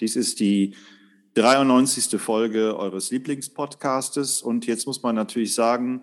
[0.00, 0.74] Dies ist die
[1.34, 2.20] 93.
[2.20, 4.42] Folge eures Lieblingspodcastes.
[4.42, 6.02] Und jetzt muss man natürlich sagen,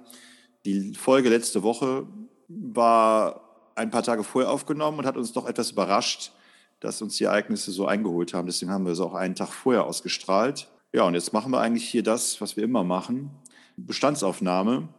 [0.66, 2.08] die Folge letzte Woche
[2.48, 6.32] war ein paar Tage vorher aufgenommen und hat uns doch etwas überrascht,
[6.80, 8.46] dass uns die Ereignisse so eingeholt haben.
[8.46, 10.68] Deswegen haben wir es auch einen Tag vorher ausgestrahlt.
[10.94, 13.32] Ja, und jetzt machen wir eigentlich hier das, was wir immer machen.
[13.78, 14.90] Bestandsaufnahme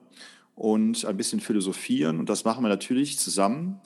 [0.55, 2.19] und ein bisschen philosophieren.
[2.19, 3.81] Und das machen wir natürlich zusammen.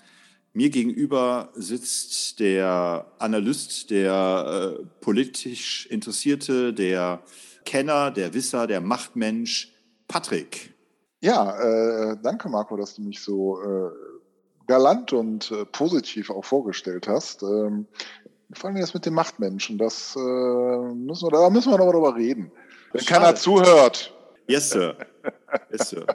[0.54, 7.22] Mir gegenüber sitzt der Analyst, der äh, politisch Interessierte, der
[7.64, 9.72] Kenner, der Wisser, der Machtmensch,
[10.08, 10.74] Patrick.
[11.20, 13.90] Ja, äh, danke Marco, dass du mich so äh,
[14.66, 17.42] galant und äh, positiv auch vorgestellt hast.
[17.42, 17.86] Ähm,
[18.52, 21.92] vor allem das mit dem Machtmenschen, das äh, müssen wir, da müssen wir noch mal
[21.92, 22.52] drüber reden.
[22.92, 23.20] Wenn Schade.
[23.20, 24.12] keiner zuhört.
[24.48, 24.96] Yes, Sir.
[25.70, 26.06] Yes, Sir.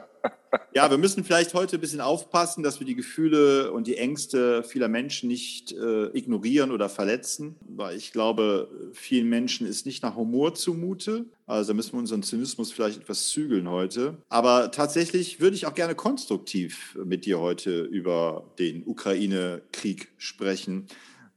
[0.74, 4.62] Ja, wir müssen vielleicht heute ein bisschen aufpassen, dass wir die Gefühle und die Ängste
[4.62, 10.16] vieler Menschen nicht äh, ignorieren oder verletzen, weil ich glaube, vielen Menschen ist nicht nach
[10.16, 11.26] Humor zumute.
[11.46, 14.18] Also müssen wir unseren Zynismus vielleicht etwas zügeln heute.
[14.28, 20.86] Aber tatsächlich würde ich auch gerne konstruktiv mit dir heute über den Ukraine-Krieg sprechen,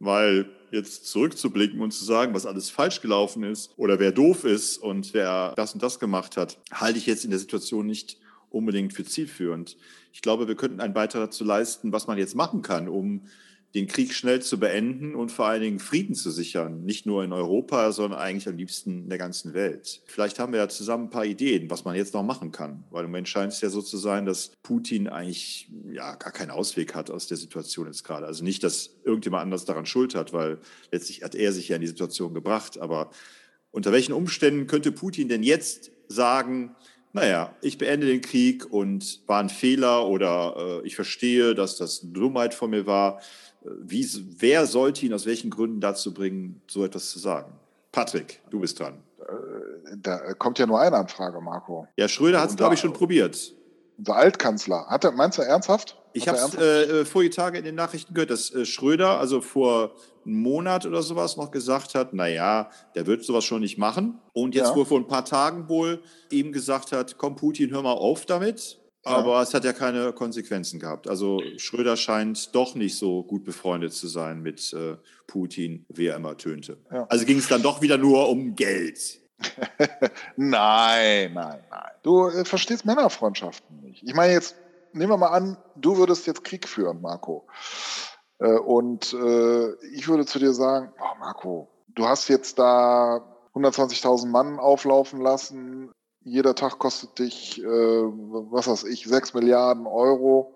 [0.01, 4.77] weil jetzt zurückzublicken und zu sagen, was alles falsch gelaufen ist oder wer doof ist
[4.77, 8.17] und wer das und das gemacht hat, halte ich jetzt in der Situation nicht
[8.49, 9.77] unbedingt für zielführend.
[10.13, 13.21] Ich glaube, wir könnten einen Beitrag dazu leisten, was man jetzt machen kann, um
[13.73, 16.83] den Krieg schnell zu beenden und vor allen Dingen Frieden zu sichern.
[16.83, 20.01] Nicht nur in Europa, sondern eigentlich am liebsten in der ganzen Welt.
[20.05, 22.83] Vielleicht haben wir ja zusammen ein paar Ideen, was man jetzt noch machen kann.
[22.89, 26.51] Weil im Moment scheint es ja so zu sein, dass Putin eigentlich ja, gar keinen
[26.51, 28.25] Ausweg hat aus der Situation jetzt gerade.
[28.25, 30.59] Also nicht, dass irgendjemand anders daran schuld hat, weil
[30.91, 32.77] letztlich hat er sich ja in die Situation gebracht.
[32.77, 33.11] Aber
[33.71, 36.75] unter welchen Umständen könnte Putin denn jetzt sagen,
[37.13, 42.01] naja, ich beende den Krieg und war ein Fehler oder äh, ich verstehe, dass das
[42.03, 43.21] Dummheit von mir war.
[43.63, 44.07] Wie,
[44.39, 47.53] wer sollte ihn aus welchen Gründen dazu bringen, so etwas zu sagen?
[47.91, 48.95] Patrick, du bist dran.
[49.19, 51.87] Äh, da kommt ja nur eine Anfrage, Marco.
[51.97, 53.53] Ja, Schröder hat es, glaube ich, schon probiert.
[53.97, 54.87] Unser Altkanzler.
[54.87, 55.97] Hat er, meinst du ernsthaft?
[56.13, 59.93] Ich habe es äh, vorige Tage in den Nachrichten gehört, dass äh, Schröder, also vor
[60.25, 64.19] einem Monat oder sowas, noch gesagt hat, naja, der wird sowas schon nicht machen.
[64.33, 64.75] Und jetzt ja.
[64.75, 66.01] wohl vor ein paar Tagen wohl
[66.31, 68.80] ihm gesagt hat, komm Putin, hör mal auf damit.
[69.03, 69.41] Aber ja.
[69.41, 71.07] es hat ja keine Konsequenzen gehabt.
[71.07, 76.17] Also Schröder scheint doch nicht so gut befreundet zu sein mit äh, Putin, wie er
[76.17, 76.77] immer tönte.
[76.91, 77.05] Ja.
[77.09, 79.19] Also ging es dann doch wieder nur um Geld.
[80.35, 81.91] nein, nein, nein.
[82.03, 84.03] Du äh, verstehst Männerfreundschaften nicht.
[84.03, 84.55] Ich meine jetzt,
[84.93, 87.47] nehmen wir mal an, du würdest jetzt Krieg führen, Marco.
[88.39, 94.27] Äh, und äh, ich würde zu dir sagen, oh, Marco, du hast jetzt da 120.000
[94.27, 95.91] Mann auflaufen lassen.
[96.23, 100.55] Jeder Tag kostet dich, äh, was weiß ich, 6 Milliarden Euro.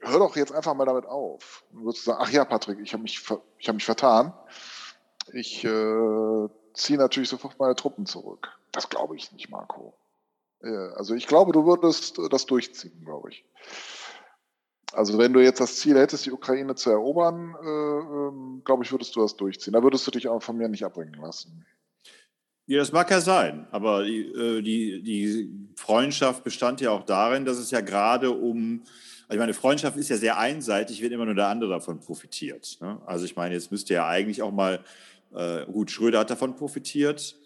[0.00, 1.64] Hör doch jetzt einfach mal damit auf.
[1.72, 3.22] Du würdest sagen, ach ja, Patrick, ich habe mich,
[3.58, 4.32] ich hab mich vertan.
[5.32, 8.48] Ich äh, ziehe natürlich sofort meine Truppen zurück.
[8.72, 9.94] Das glaube ich nicht, Marco.
[10.94, 13.44] Also ich glaube, du würdest das durchziehen, glaube ich.
[14.92, 18.92] Also wenn du jetzt das Ziel hättest, die Ukraine zu erobern, äh, ähm, glaube ich,
[18.92, 19.72] würdest du das durchziehen.
[19.72, 21.66] Da würdest du dich auch von mir nicht abbringen lassen.
[22.66, 27.44] Ja, das mag ja sein, aber die, äh, die, die Freundschaft bestand ja auch darin,
[27.44, 28.82] dass es ja gerade um,
[29.28, 32.78] also ich meine, Freundschaft ist ja sehr einseitig, wenn immer nur der andere davon profitiert.
[32.80, 33.00] Ne?
[33.04, 34.80] Also ich meine, jetzt müsste ja eigentlich auch mal,
[35.34, 37.36] äh, gut, Schröder hat davon profitiert,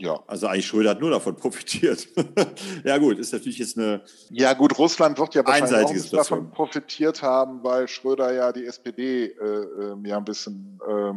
[0.00, 0.18] ja.
[0.26, 2.08] Also eigentlich Schröder hat nur davon profitiert.
[2.84, 4.00] ja gut, ist natürlich jetzt eine
[4.30, 9.26] Ja gut, Russland wird ja wahrscheinlich auch davon profitiert haben, weil Schröder ja die SPD
[9.26, 11.12] äh, äh, ja ein bisschen äh,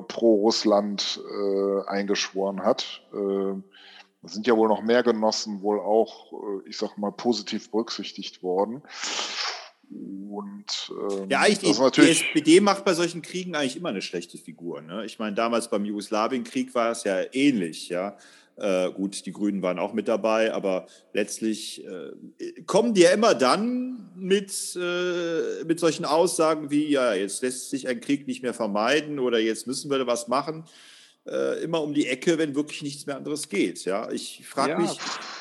[0.00, 3.02] pro Russland äh, eingeschworen hat.
[3.12, 3.54] Äh,
[4.22, 8.42] da sind ja wohl noch mehr Genossen wohl auch, äh, ich sag mal, positiv berücksichtigt
[8.42, 8.82] worden.
[9.90, 14.38] Und ähm, ja, eigentlich die, die, SPD macht bei solchen Kriegen eigentlich immer eine schlechte
[14.38, 14.80] Figur.
[14.80, 15.04] Ne?
[15.04, 18.16] Ich meine, damals beim Jugoslawienkrieg war es ja ähnlich, ja.
[18.56, 23.34] Äh, gut, die Grünen waren auch mit dabei, aber letztlich äh, kommen die ja immer
[23.34, 28.52] dann mit, äh, mit solchen Aussagen wie, ja, jetzt lässt sich ein Krieg nicht mehr
[28.52, 30.64] vermeiden oder jetzt müssen wir was machen,
[31.26, 33.84] äh, immer um die Ecke, wenn wirklich nichts mehr anderes geht.
[33.84, 34.78] Ja, ich frage ja.
[34.80, 34.98] mich,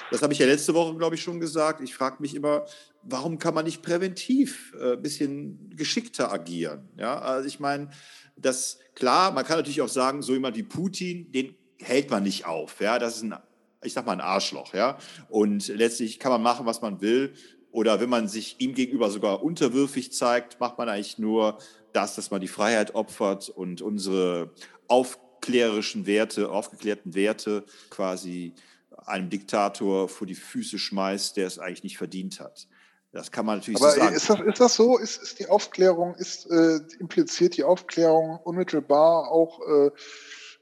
[0.10, 2.66] das habe ich ja letzte Woche, glaube ich, schon gesagt, ich frage mich immer,
[3.04, 6.88] warum kann man nicht präventiv ein äh, bisschen geschickter agieren?
[6.98, 7.90] Ja, also ich meine,
[8.38, 12.46] das klar, man kann natürlich auch sagen, so jemand wie Putin, den hält man nicht
[12.46, 12.80] auf.
[12.80, 13.36] Ja, das ist ein,
[13.84, 14.74] ich sag mal, ein Arschloch.
[14.74, 14.98] Ja,
[15.30, 17.34] und letztlich kann man machen, was man will.
[17.72, 21.58] Oder wenn man sich ihm gegenüber sogar unterwürfig zeigt, macht man eigentlich nur
[21.94, 24.52] das, dass man die Freiheit opfert und unsere
[24.88, 28.54] aufklärerischen Werte, aufgeklärten Werte quasi
[29.06, 32.68] einem Diktator vor die Füße schmeißt, der es eigentlich nicht verdient hat.
[33.14, 34.16] Das kann man natürlich Aber so sagen.
[34.16, 34.98] Ist das, ist das so?
[34.98, 39.92] Ist, ist die Aufklärung, ist, äh, impliziert die Aufklärung unmittelbar auch äh,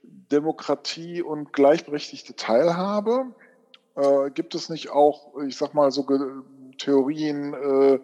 [0.04, 3.34] Demokratie und gleichberechtigte Teilhabe?
[3.96, 6.06] Äh, gibt es nicht auch, ich sag mal, so
[6.78, 8.00] Theorien, äh,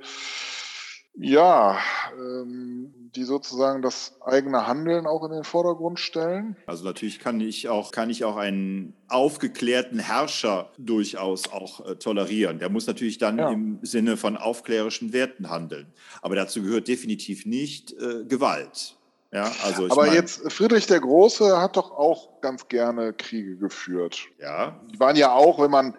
[1.17, 1.79] ja,
[2.19, 6.57] ähm, die sozusagen das eigene Handeln auch in den Vordergrund stellen.
[6.65, 12.59] Also natürlich kann ich auch, kann ich auch einen aufgeklärten Herrscher durchaus auch äh, tolerieren.
[12.59, 13.49] Der muss natürlich dann ja.
[13.49, 15.87] im Sinne von aufklärerischen Werten handeln.
[16.21, 18.97] Aber dazu gehört definitiv nicht äh, Gewalt.
[19.35, 24.29] Ja, also Aber mein, jetzt, Friedrich der Große hat doch auch ganz gerne Kriege geführt.
[24.39, 24.79] Ja.
[24.93, 25.97] Die waren ja auch, wenn man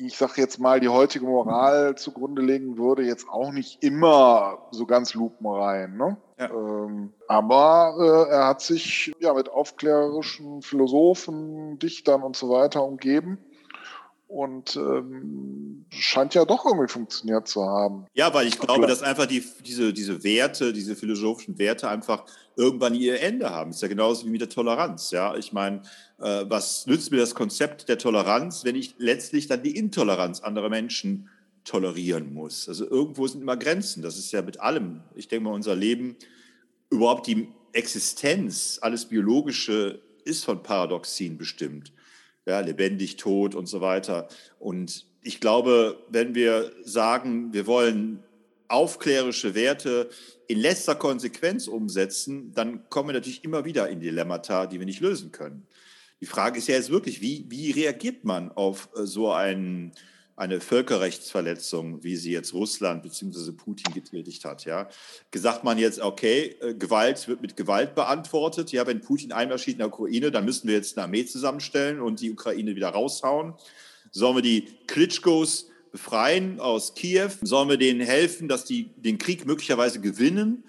[0.00, 4.86] ich sage jetzt mal, die heutige Moral zugrunde legen würde, jetzt auch nicht immer so
[4.86, 5.96] ganz lupenrein.
[5.96, 6.16] Ne?
[6.38, 6.50] Ja.
[6.50, 13.38] Ähm, aber äh, er hat sich ja mit aufklärerischen Philosophen, Dichtern und so weiter umgeben
[14.28, 18.06] und ähm, scheint ja doch irgendwie funktioniert zu haben.
[18.12, 22.94] Ja, weil ich glaube, dass einfach die, diese, diese Werte, diese philosophischen Werte einfach irgendwann
[22.94, 23.70] ihr Ende haben.
[23.70, 25.10] ist ja genauso wie mit der Toleranz.
[25.12, 25.80] Ja, ich meine,
[26.18, 30.68] äh, was nützt mir das Konzept der Toleranz, wenn ich letztlich dann die Intoleranz anderer
[30.68, 31.30] Menschen
[31.64, 32.68] tolerieren muss?
[32.68, 34.02] Also irgendwo sind immer Grenzen.
[34.02, 35.00] Das ist ja mit allem.
[35.14, 36.16] Ich denke mal, unser Leben,
[36.90, 41.92] überhaupt die Existenz, alles Biologische ist von Paradoxien bestimmt
[42.48, 44.28] ja, lebendig, tot und so weiter.
[44.58, 48.22] Und ich glaube, wenn wir sagen, wir wollen
[48.68, 50.08] aufklärische Werte
[50.46, 55.00] in letzter Konsequenz umsetzen, dann kommen wir natürlich immer wieder in Dilemmata, die wir nicht
[55.00, 55.66] lösen können.
[56.20, 59.92] Die Frage ist ja jetzt wirklich, wie, wie reagiert man auf äh, so einen
[60.38, 63.52] eine Völkerrechtsverletzung, wie sie jetzt Russland bzw.
[63.52, 64.64] Putin getätigt hat.
[64.64, 64.88] Ja.
[65.30, 68.70] Gesagt man jetzt, okay, äh, Gewalt wird mit Gewalt beantwortet.
[68.70, 72.20] Ja, wenn Putin einmarschiert in der Ukraine, dann müssen wir jetzt eine Armee zusammenstellen und
[72.20, 73.54] die Ukraine wieder raushauen.
[74.12, 77.30] Sollen wir die Klitschkos befreien aus Kiew?
[77.42, 80.64] Sollen wir denen helfen, dass die den Krieg möglicherweise gewinnen?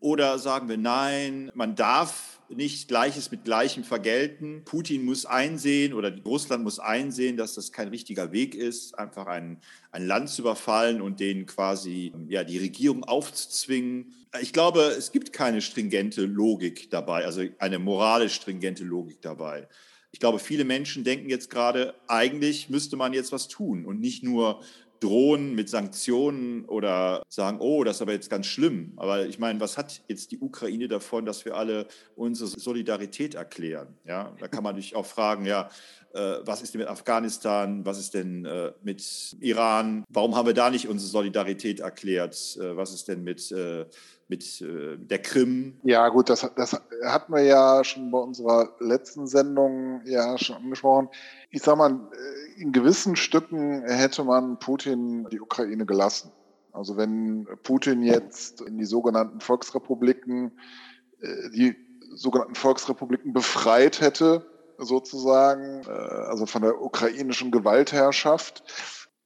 [0.00, 4.62] Oder sagen wir, nein, man darf nicht Gleiches mit Gleichem vergelten.
[4.64, 9.58] Putin muss einsehen oder Russland muss einsehen, dass das kein richtiger Weg ist, einfach ein,
[9.90, 14.14] ein Land zu überfallen und denen quasi ja, die Regierung aufzuzwingen.
[14.40, 19.68] Ich glaube, es gibt keine stringente Logik dabei, also eine moralisch stringente Logik dabei.
[20.14, 24.22] Ich glaube, viele Menschen denken jetzt gerade, eigentlich müsste man jetzt was tun und nicht
[24.22, 24.62] nur
[25.04, 28.94] drohen mit Sanktionen oder sagen, oh, das ist aber jetzt ganz schlimm.
[28.96, 31.86] Aber ich meine, was hat jetzt die Ukraine davon, dass wir alle
[32.16, 33.88] unsere Solidarität erklären?
[34.04, 35.68] Ja, da kann man sich auch fragen, ja,
[36.44, 37.84] was ist denn mit Afghanistan?
[37.84, 40.04] Was ist denn äh, mit Iran?
[40.08, 42.56] Warum haben wir da nicht unsere Solidarität erklärt?
[42.60, 43.86] Äh, was ist denn mit äh,
[44.28, 45.78] mit äh, der Krim.
[45.82, 51.08] Ja, gut, das, das hatten wir ja schon bei unserer letzten Sendung ja schon angesprochen.
[51.50, 56.30] Ich sag mal, äh, in gewissen Stücken hätte man Putin die Ukraine gelassen.
[56.72, 60.52] Also wenn Putin jetzt in die sogenannten Volksrepubliken,
[61.20, 61.76] äh, die
[62.14, 64.46] sogenannten Volksrepubliken befreit hätte,
[64.78, 68.62] sozusagen, äh, also von der ukrainischen Gewaltherrschaft,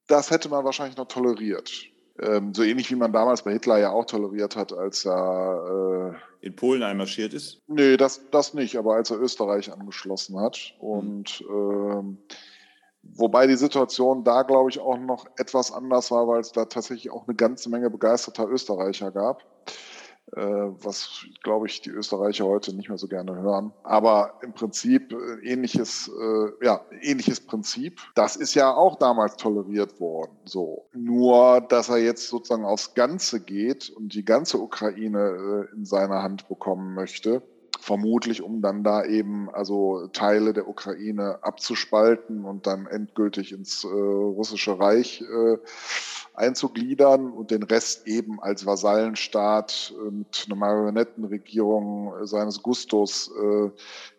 [0.07, 1.71] das hätte man wahrscheinlich noch toleriert.
[2.21, 6.47] Ähm, so ähnlich wie man damals bei Hitler ja auch toleriert hat, als er äh,
[6.47, 7.63] in Polen einmarschiert ist?
[7.69, 10.75] Nee, das, das nicht, aber als er Österreich angeschlossen hat.
[10.81, 11.91] Und mhm.
[11.93, 12.19] ähm,
[13.03, 17.11] wobei die Situation da, glaube ich, auch noch etwas anders war, weil es da tatsächlich
[17.11, 19.45] auch eine ganze Menge begeisterter Österreicher gab.
[20.37, 23.73] Äh, was, glaube ich, die Österreicher heute nicht mehr so gerne hören.
[23.83, 28.01] Aber im Prinzip äh, ähnliches, äh, ja, ähnliches Prinzip.
[28.15, 30.33] Das ist ja auch damals toleriert worden.
[30.45, 30.87] So.
[30.93, 36.49] Nur, dass er jetzt sozusagen aufs Ganze geht und die ganze Ukraine in seine Hand
[36.49, 37.43] bekommen möchte,
[37.81, 43.89] vermutlich um dann da eben also Teile der Ukraine abzuspalten und dann endgültig ins äh,
[43.89, 45.57] russische Reich äh,
[46.39, 53.71] einzugliedern und den Rest eben als Vasallenstaat äh, mit einer Marionettenregierung äh, seines Gustos äh,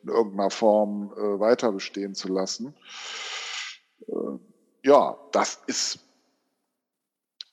[0.04, 2.74] in irgendeiner Form weiter bestehen zu lassen.
[4.84, 6.00] Ja, das ist,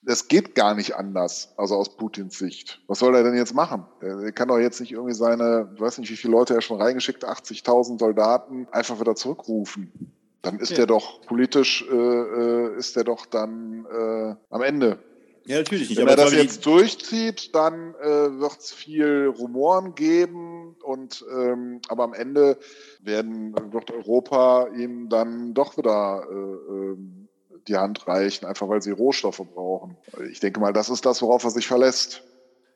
[0.02, 2.80] das geht gar nicht anders, also aus Putins Sicht.
[2.86, 3.84] Was soll er denn jetzt machen?
[4.00, 6.80] Er kann doch jetzt nicht irgendwie seine, ich weiß nicht, wie viele Leute er schon
[6.80, 10.15] reingeschickt, 80.000 Soldaten einfach wieder zurückrufen.
[10.42, 10.76] Dann ist ja.
[10.76, 14.98] der doch politisch, äh, äh, ist der doch dann äh, am Ende.
[15.46, 15.98] Ja, natürlich nicht.
[15.98, 18.04] Wenn er das jetzt durchzieht, dann äh,
[18.40, 22.58] wird es viel Rumoren geben und ähm, aber am Ende
[23.00, 27.28] werden, wird Europa ihm dann doch wieder äh, ähm,
[27.68, 29.96] die Hand reichen, einfach weil sie Rohstoffe brauchen.
[30.30, 32.22] Ich denke mal, das ist das, worauf er sich verlässt.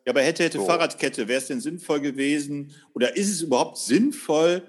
[0.06, 0.64] Ja, aber hätte, hätte so.
[0.64, 4.62] Fahrradkette, wäre es denn sinnvoll gewesen oder ist es überhaupt sinnvoll,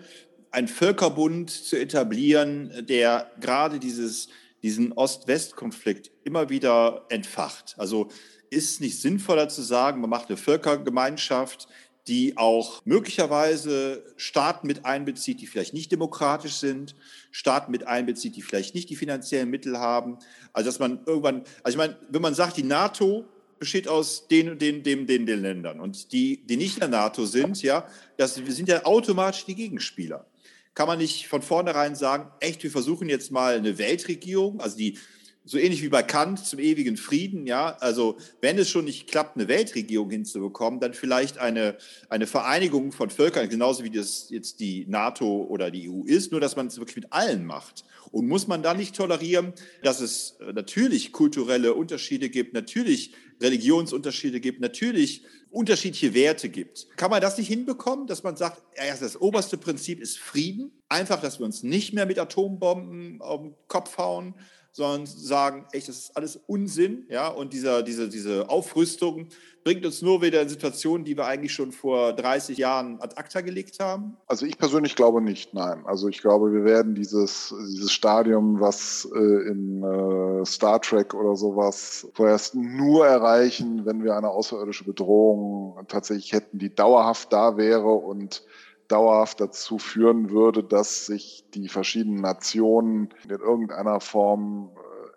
[0.52, 4.30] einen Völkerbund zu etablieren, der gerade dieses
[4.64, 7.76] diesen Ost-West-Konflikt immer wieder entfacht.
[7.78, 8.10] Also
[8.50, 11.68] ist es nicht sinnvoller zu sagen, man macht eine Völkergemeinschaft,
[12.08, 16.96] die auch möglicherweise Staaten mit einbezieht, die vielleicht nicht demokratisch sind,
[17.32, 20.18] Staaten mit einbezieht, die vielleicht nicht die finanziellen Mittel haben.
[20.52, 23.26] Also dass man irgendwann, also ich meine, wenn man sagt, die NATO
[23.60, 26.90] besteht aus den und den, den, den, den Ländern und die, die nicht in der
[26.90, 30.26] NATO sind, ja, das, sind ja automatisch die Gegenspieler.
[30.74, 34.98] Kann man nicht von vornherein sagen, echt, wir versuchen jetzt mal eine Weltregierung, also die
[35.44, 37.76] so ähnlich wie bei Kant zum ewigen Frieden, ja.
[37.80, 41.78] Also wenn es schon nicht klappt, eine Weltregierung hinzubekommen, dann vielleicht eine,
[42.10, 46.42] eine Vereinigung von Völkern, genauso wie das jetzt die NATO oder die EU ist, nur
[46.42, 47.84] dass man es wirklich mit allen macht.
[48.12, 49.54] Und muss man da nicht tolerieren,
[49.84, 56.88] dass es natürlich kulturelle Unterschiede gibt, natürlich Religionsunterschiede gibt, natürlich unterschiedliche Werte gibt.
[56.98, 61.40] Kann man das nicht hinbekommen, dass man sagt, das oberste Prinzip ist Frieden, einfach, dass
[61.40, 64.36] wir uns nicht mehr mit Atombomben auf den Kopf hauen,
[64.72, 69.28] sondern sagen, echt, das ist alles Unsinn, ja, und dieser, diese, diese Aufrüstung
[69.64, 73.42] bringt uns nur wieder in Situationen, die wir eigentlich schon vor 30 Jahren ad acta
[73.42, 74.18] gelegt haben?
[74.28, 75.86] Also ich persönlich glaube nicht, nein.
[75.86, 81.36] Also ich glaube, wir werden dieses, dieses Stadium, was äh, in äh, Star Trek oder
[81.36, 87.92] sowas vorerst nur erreichen, wenn wir eine außerirdische Bedrohung tatsächlich hätten, die dauerhaft da wäre
[87.92, 88.44] und
[88.92, 94.72] dauerhaft dazu führen würde, dass sich die verschiedenen Nationen in irgendeiner Form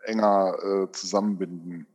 [0.06, 1.86] äh, enger äh, zusammenbinden.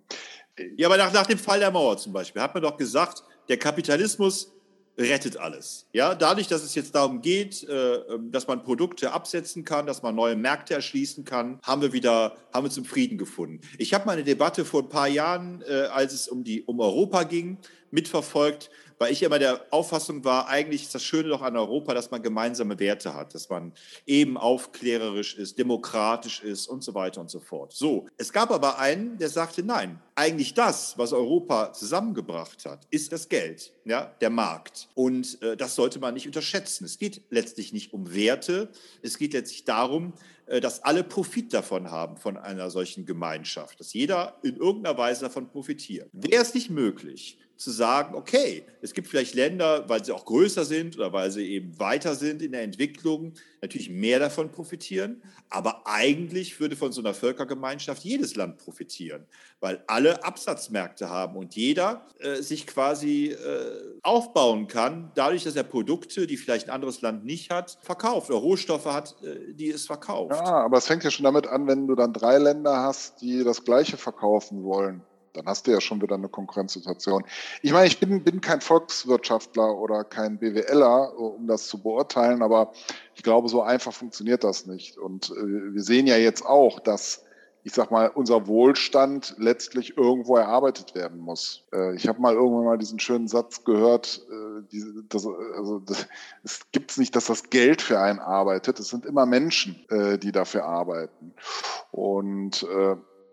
[0.75, 3.57] Ja, aber nach, nach dem Fall der Mauer zum Beispiel hat man doch gesagt, der
[3.57, 4.51] Kapitalismus
[4.97, 5.87] rettet alles.
[5.93, 10.03] Ja, dadurch, dass es jetzt darum geht, äh, ähm, dass man Produkte absetzen kann, dass
[10.03, 13.61] man neue Märkte erschließen kann, haben wir wieder, haben wir zum Frieden gefunden.
[13.77, 17.57] Ich habe meine Debatte vor ein paar Jahren, als es um die um Europa ging,
[17.91, 22.11] mitverfolgt weil ich immer der Auffassung war, eigentlich ist das Schöne doch an Europa, dass
[22.11, 23.73] man gemeinsame Werte hat, dass man
[24.05, 27.73] eben aufklärerisch ist, demokratisch ist und so weiter und so fort.
[27.73, 33.13] So, es gab aber einen, der sagte, nein, eigentlich das, was Europa zusammengebracht hat, ist
[33.13, 34.89] das Geld, ja, der Markt.
[34.95, 36.83] Und äh, das sollte man nicht unterschätzen.
[36.83, 38.69] Es geht letztlich nicht um Werte,
[39.01, 40.13] es geht letztlich darum,
[40.47, 45.21] äh, dass alle Profit davon haben, von einer solchen Gemeinschaft, dass jeder in irgendeiner Weise
[45.21, 46.09] davon profitiert.
[46.11, 50.63] Wäre es nicht möglich, zu sagen, okay, es gibt vielleicht Länder, weil sie auch größer
[50.63, 55.81] sind oder weil sie eben weiter sind in der Entwicklung, natürlich mehr davon profitieren, aber
[55.85, 59.25] eigentlich würde von so einer Völkergemeinschaft jedes Land profitieren,
[59.59, 65.63] weil alle Absatzmärkte haben und jeder äh, sich quasi äh, aufbauen kann, dadurch, dass er
[65.63, 69.85] Produkte, die vielleicht ein anderes Land nicht hat, verkauft oder Rohstoffe hat, äh, die es
[69.85, 70.33] verkauft.
[70.33, 73.43] Ja, aber es fängt ja schon damit an, wenn du dann drei Länder hast, die
[73.43, 77.23] das Gleiche verkaufen wollen dann hast du ja schon wieder eine Konkurrenzsituation.
[77.61, 82.71] Ich meine, ich bin, bin kein Volkswirtschaftler oder kein BWLer, um das zu beurteilen, aber
[83.15, 84.97] ich glaube, so einfach funktioniert das nicht.
[84.97, 87.23] Und äh, wir sehen ja jetzt auch, dass
[87.63, 91.65] ich sag mal, unser Wohlstand letztlich irgendwo erarbeitet werden muss.
[91.73, 96.07] Äh, ich habe mal irgendwann mal diesen schönen Satz gehört, äh, diese, das, also das,
[96.43, 99.85] es gibt nicht, dass das Geld für einen arbeitet, es sind immer Menschen,
[100.23, 101.33] die dafür arbeiten.
[101.91, 102.65] Und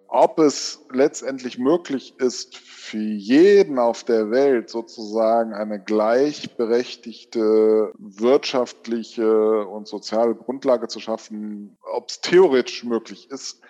[0.09, 9.89] ob es letztendlich möglich ist, für jeden auf der Welt sozusagen eine gleichberechtigte wirtschaftliche und
[9.89, 13.61] soziale Grundlage zu schaffen, ob es theoretisch möglich ist,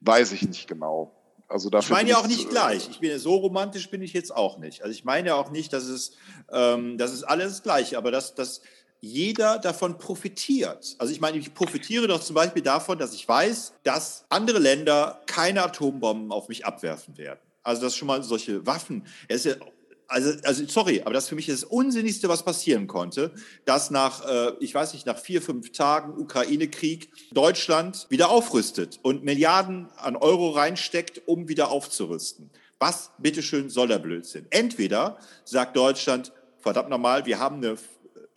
[0.00, 1.16] weiß ich nicht genau.
[1.48, 2.88] Also dafür ich meine ja auch nicht gleich.
[2.88, 4.82] Ich bin so romantisch bin ich jetzt auch nicht.
[4.82, 6.12] Also ich meine ja auch nicht, dass es,
[6.52, 8.60] ähm, das ist alles gleich, aber dass das
[9.00, 10.94] jeder davon profitiert.
[10.98, 15.20] Also ich meine, ich profitiere doch zum Beispiel davon, dass ich weiß, dass andere Länder
[15.26, 17.40] keine Atombomben auf mich abwerfen werden.
[17.62, 19.36] Also dass schon mal solche Waffen, ja,
[20.10, 23.32] also, also sorry, aber das für mich ist das Unsinnigste, was passieren konnte,
[23.64, 29.22] dass nach, äh, ich weiß nicht, nach vier, fünf Tagen Ukraine-Krieg Deutschland wieder aufrüstet und
[29.22, 32.50] Milliarden an Euro reinsteckt, um wieder aufzurüsten.
[32.80, 34.46] Was, bitteschön, soll der Blödsinn?
[34.50, 37.76] Entweder sagt Deutschland, verdammt nochmal, wir haben eine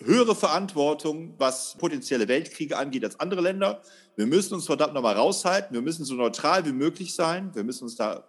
[0.05, 3.81] höhere Verantwortung, was potenzielle Weltkriege angeht, als andere Länder.
[4.15, 5.73] Wir müssen uns verdammt nochmal raushalten.
[5.73, 7.51] Wir müssen so neutral wie möglich sein.
[7.53, 8.23] Wir müssen uns da.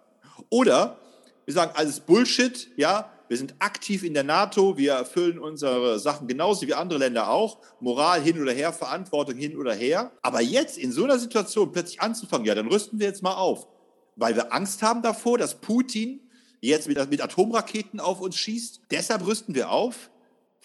[0.51, 0.99] Oder
[1.45, 3.11] wir sagen, alles Bullshit, ja.
[3.27, 4.77] Wir sind aktiv in der NATO.
[4.77, 7.59] Wir erfüllen unsere Sachen genauso wie andere Länder auch.
[7.81, 10.13] Moral hin oder her, Verantwortung hin oder her.
[10.23, 13.67] Aber jetzt in so einer Situation plötzlich anzufangen, ja, dann rüsten wir jetzt mal auf.
[14.17, 16.21] Weil wir Angst haben davor, dass Putin
[16.61, 18.83] jetzt mit, mit Atomraketen auf uns schießt.
[18.91, 20.11] Deshalb rüsten wir auf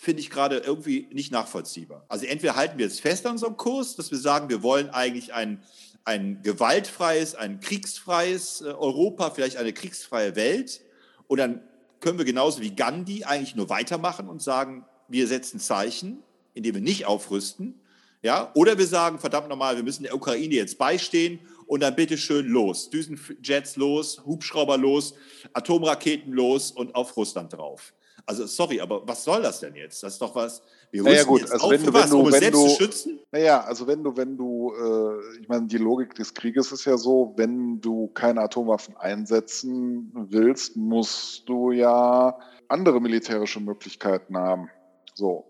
[0.02, 2.06] finde ich gerade irgendwie nicht nachvollziehbar.
[2.08, 5.34] Also entweder halten wir jetzt fest an unserem Kurs, dass wir sagen, wir wollen eigentlich
[5.34, 5.62] ein,
[6.06, 10.80] ein gewaltfreies, ein kriegsfreies äh, Europa, vielleicht eine kriegsfreie Welt.
[11.28, 11.62] Und dann
[12.00, 16.82] können wir genauso wie Gandhi eigentlich nur weitermachen und sagen, wir setzen Zeichen, indem wir
[16.82, 17.82] nicht aufrüsten.
[18.22, 18.52] Ja?
[18.56, 22.90] Oder wir sagen, verdammt nochmal, wir müssen der Ukraine jetzt beistehen und dann bitteschön los.
[22.90, 25.14] Düsenjets los, Hubschrauber los,
[25.52, 27.94] Atomraketen los und auf Russland drauf.
[28.30, 30.04] Also sorry, aber was soll das denn jetzt?
[30.04, 30.62] Das ist doch was.
[30.92, 32.68] Wir naja, gut, jetzt also auf wenn du, was, wenn du, um wenn selbst du,
[32.68, 33.20] zu schützen?
[33.32, 36.96] Naja, also wenn du, wenn du, äh, ich meine, die Logik des Krieges ist ja
[36.96, 44.70] so, wenn du keine Atomwaffen einsetzen willst, musst du ja andere militärische Möglichkeiten haben.
[45.16, 45.46] So.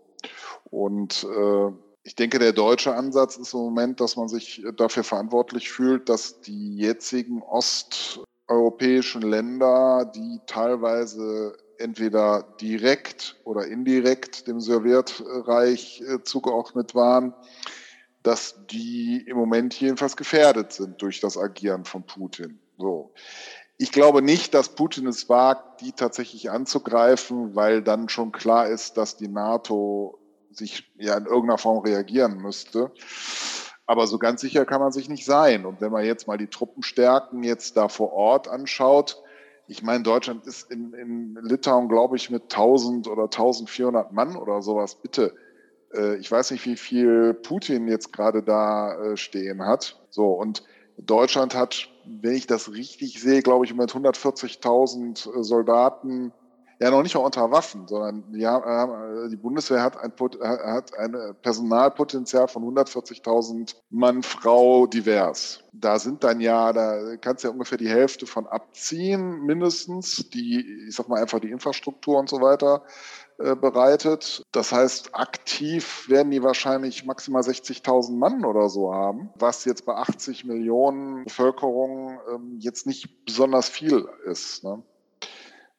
[0.70, 1.72] Und äh,
[2.02, 6.40] ich denke, der deutsche Ansatz ist im Moment, dass man sich dafür verantwortlich fühlt, dass
[6.40, 17.34] die jetzigen osteuropäischen Länder, die teilweise entweder direkt oder indirekt dem Sowjetreich äh, zugeordnet waren,
[18.22, 22.60] dass die im Moment jedenfalls gefährdet sind durch das Agieren von Putin.
[22.78, 23.12] So.
[23.78, 28.98] Ich glaube nicht, dass Putin es wagt, die tatsächlich anzugreifen, weil dann schon klar ist,
[28.98, 30.18] dass die NATO
[30.52, 32.92] sich ja in irgendeiner Form reagieren müsste.
[33.86, 35.64] Aber so ganz sicher kann man sich nicht sein.
[35.64, 39.22] Und wenn man jetzt mal die Truppenstärken jetzt da vor Ort anschaut,
[39.70, 44.62] ich meine, Deutschland ist in, in Litauen, glaube ich, mit 1000 oder 1400 Mann oder
[44.62, 44.96] sowas.
[44.96, 45.32] Bitte,
[45.94, 50.00] äh, ich weiß nicht, wie viel Putin jetzt gerade da äh, stehen hat.
[50.10, 50.64] So, und
[50.98, 56.32] Deutschland hat, wenn ich das richtig sehe, glaube ich, mit 140.000 äh, Soldaten
[56.80, 62.48] ja noch nicht mal unter Waffen, sondern ja, die Bundeswehr hat ein, hat ein Personalpotenzial
[62.48, 65.62] von 140.000 Mann, Frau divers.
[65.72, 70.86] Da sind dann ja, da kannst du ja ungefähr die Hälfte von abziehen, mindestens, die,
[70.88, 72.82] ich sag mal einfach die Infrastruktur und so weiter
[73.38, 74.42] äh, bereitet.
[74.52, 79.94] Das heißt, aktiv werden die wahrscheinlich maximal 60.000 Mann oder so haben, was jetzt bei
[79.94, 84.64] 80 Millionen Bevölkerung ähm, jetzt nicht besonders viel ist.
[84.64, 84.82] Ne?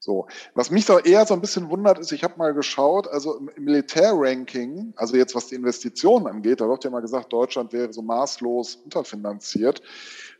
[0.04, 3.36] So, was mich so eher so ein bisschen wundert, ist, ich habe mal geschaut, also
[3.36, 7.94] im Militärranking, also jetzt was die Investitionen angeht, da wird ja mal gesagt, Deutschland wäre
[7.94, 9.84] so maßlos unterfinanziert,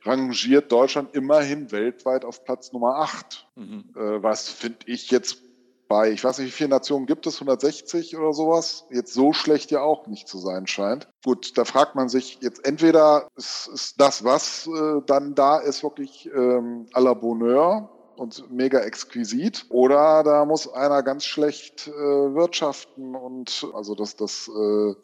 [0.02, 3.48] rangiert Deutschland immerhin weltweit auf Platz Nummer 8.
[3.56, 3.84] Mhm.
[3.96, 5.38] Äh, was finde ich jetzt
[5.88, 9.70] bei, ich weiß nicht, wie viele Nationen gibt es, 160 oder sowas, jetzt so schlecht
[9.70, 11.08] ja auch nicht zu sein scheint.
[11.24, 15.84] Gut, da fragt man sich jetzt entweder ist, ist das, was äh, dann da ist,
[15.84, 19.66] wirklich ähm, à la Bonheur, und mega exquisit.
[19.70, 24.96] Oder da muss einer ganz schlecht äh, wirtschaften und also das, das äh,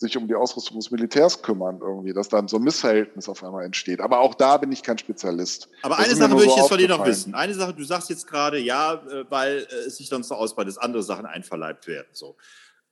[0.00, 3.64] sich um die Ausrüstung des Militärs kümmern irgendwie, dass dann so ein Missverhältnis auf einmal
[3.64, 4.00] entsteht.
[4.00, 5.68] Aber auch da bin ich kein Spezialist.
[5.82, 7.34] Aber das eine Sache würde ich jetzt von dir noch wissen.
[7.34, 10.66] Eine Sache, du sagst jetzt gerade, ja, äh, weil äh, es sich sonst so ausbaut,
[10.66, 12.08] dass andere Sachen einverleibt werden.
[12.12, 12.36] So.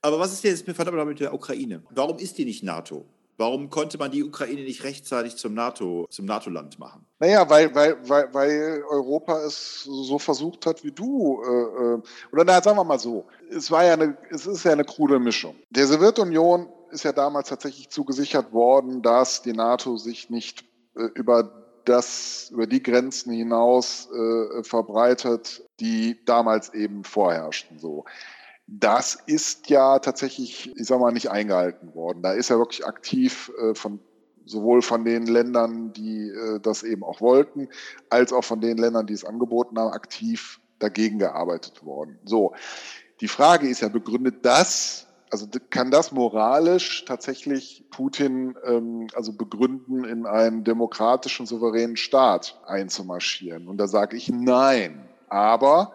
[0.01, 1.83] Aber was ist jetzt verdammt mit der Ukraine?
[1.89, 3.05] Warum ist die nicht NATO?
[3.39, 7.05] Warum konnte man die Ukraine nicht rechtzeitig zum NATO, zum NATO-Land machen?
[7.19, 11.41] Naja, weil, weil, weil, weil Europa es so versucht hat wie du.
[11.41, 12.01] Äh, äh,
[12.33, 15.19] oder na, sagen wir mal so, es war ja eine, es ist ja eine krude
[15.19, 15.55] Mischung.
[15.69, 20.65] Der Sowjetunion ist ja damals tatsächlich zugesichert worden, dass die NATO sich nicht
[20.97, 24.09] äh, über das über die Grenzen hinaus
[24.61, 27.79] verbreitet, die damals eben vorherrschten.
[27.79, 28.03] So,
[28.71, 32.21] das ist ja tatsächlich, ich sag mal, nicht eingehalten worden.
[32.21, 33.99] Da ist ja wirklich aktiv äh, von
[34.45, 37.69] sowohl von den Ländern, die äh, das eben auch wollten,
[38.09, 42.19] als auch von den Ländern, die es angeboten haben, aktiv dagegen gearbeitet worden.
[42.25, 42.53] So,
[43.21, 50.03] die Frage ist ja, begründet das, also kann das moralisch tatsächlich Putin ähm, also begründen,
[50.03, 53.67] in einen demokratischen, souveränen Staat einzumarschieren?
[53.67, 55.07] Und da sage ich nein.
[55.27, 55.93] Aber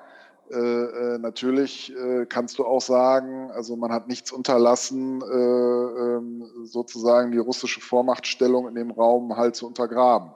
[0.54, 6.44] äh, äh, natürlich äh, kannst du auch sagen, also man hat nichts unterlassen, äh, ähm,
[6.64, 10.30] sozusagen die russische Vormachtstellung in dem Raum halt zu untergraben.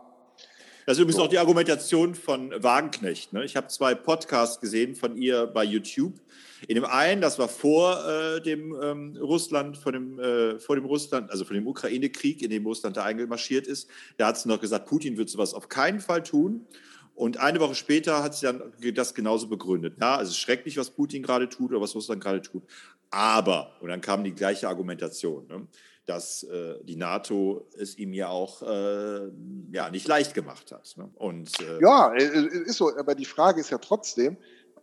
[0.86, 1.24] Das ist übrigens so.
[1.24, 3.32] auch die Argumentation von Wagenknecht.
[3.32, 3.44] Ne?
[3.44, 6.14] Ich habe zwei Podcasts gesehen von ihr bei YouTube.
[6.66, 10.86] In dem einen, das war vor äh, dem ähm, Russland, vor dem, äh, vor dem
[10.86, 13.88] Russland, also vor dem Ukraine-Krieg, in dem Russland da eingemarschiert ist.
[14.16, 16.66] Da hat sie noch gesagt, Putin wird sowas auf keinen Fall tun.
[17.18, 19.96] Und eine Woche später hat sie dann das genauso begründet.
[20.00, 22.62] Ja, es ist schrecklich, was Putin gerade tut oder was Russland gerade tut.
[23.10, 25.66] Aber, und dann kam die gleiche Argumentation, ne,
[26.06, 29.32] dass äh, die NATO es ihm ja auch äh,
[29.72, 30.94] ja, nicht leicht gemacht hat.
[30.96, 31.10] Ne?
[31.16, 32.96] Und, äh, ja, äh, äh, ist so.
[32.96, 34.36] Aber die Frage ist ja trotzdem,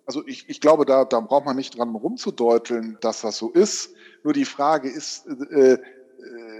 [0.05, 3.93] also ich, ich glaube, da, da braucht man nicht dran rumzudeuteln, dass das so ist.
[4.23, 5.77] Nur die Frage ist, äh,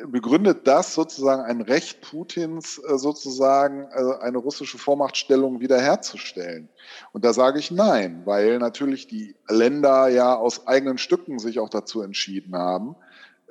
[0.08, 6.70] begründet das sozusagen ein Recht Putins, äh, sozusagen äh, eine russische Vormachtstellung wiederherzustellen?
[7.14, 11.70] Und da sage ich nein, weil natürlich die Länder ja aus eigenen Stücken sich auch
[11.70, 12.96] dazu entschieden haben,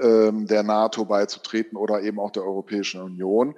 [0.01, 3.55] ähm, der NATO beizutreten oder eben auch der Europäischen Union.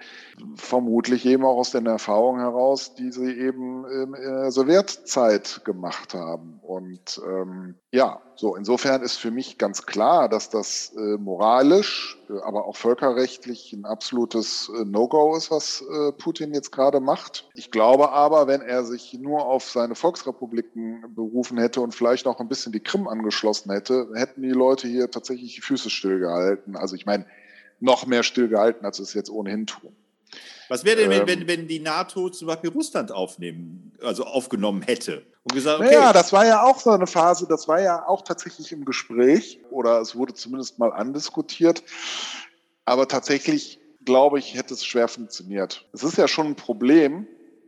[0.55, 6.61] Vermutlich eben auch aus den Erfahrungen heraus, die sie eben in der Sowjetzeit gemacht haben.
[6.63, 12.26] Und ähm, ja, so insofern ist für mich ganz klar, dass das äh, moralisch äh,
[12.45, 17.49] aber auch völkerrechtlich ein absolutes äh, No-Go ist, was äh, Putin jetzt gerade macht.
[17.55, 22.41] Ich glaube aber, wenn er sich nur auf seine Volksrepubliken berufen hätte und vielleicht noch
[22.41, 26.77] ein bisschen die Krim angeschlossen hätte, hätten die Leute hier tatsächlich die Füße stillgehalten.
[26.77, 27.27] Also ich meine,
[27.81, 29.95] noch mehr stillgehalten, als sie es jetzt ohnehin tun.
[30.69, 35.25] Was wäre denn, ähm, wenn, wenn die NATO zum Beispiel Russland aufnehmen, also aufgenommen hätte
[35.45, 35.95] und gesagt, okay.
[35.95, 39.61] Naja, das war ja auch so eine Phase, das war ja auch tatsächlich im Gespräch
[39.71, 41.83] oder es wurde zumindest mal andiskutiert.
[42.85, 45.89] Aber tatsächlich, glaube ich, hätte es schwer funktioniert.
[45.93, 47.27] Es ist ja schon ein Problem,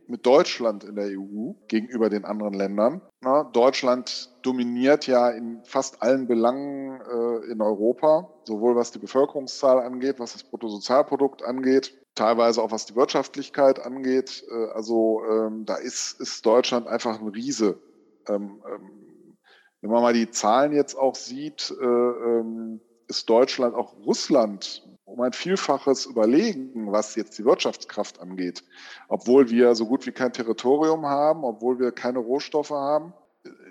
[0.09, 3.01] mit Deutschland in der EU gegenüber den anderen Ländern.
[3.21, 9.79] Na, Deutschland dominiert ja in fast allen Belangen äh, in Europa, sowohl was die Bevölkerungszahl
[9.79, 14.43] angeht, was das Bruttosozialprodukt angeht, teilweise auch was die Wirtschaftlichkeit angeht.
[14.51, 17.79] Äh, also ähm, da ist, ist Deutschland einfach ein Riese.
[18.27, 19.37] Ähm, ähm,
[19.81, 25.21] wenn man mal die Zahlen jetzt auch sieht, äh, ähm, ist Deutschland auch Russland um
[25.21, 28.63] ein Vielfaches überlegen, was jetzt die Wirtschaftskraft angeht.
[29.07, 33.13] Obwohl wir so gut wie kein Territorium haben, obwohl wir keine Rohstoffe haben.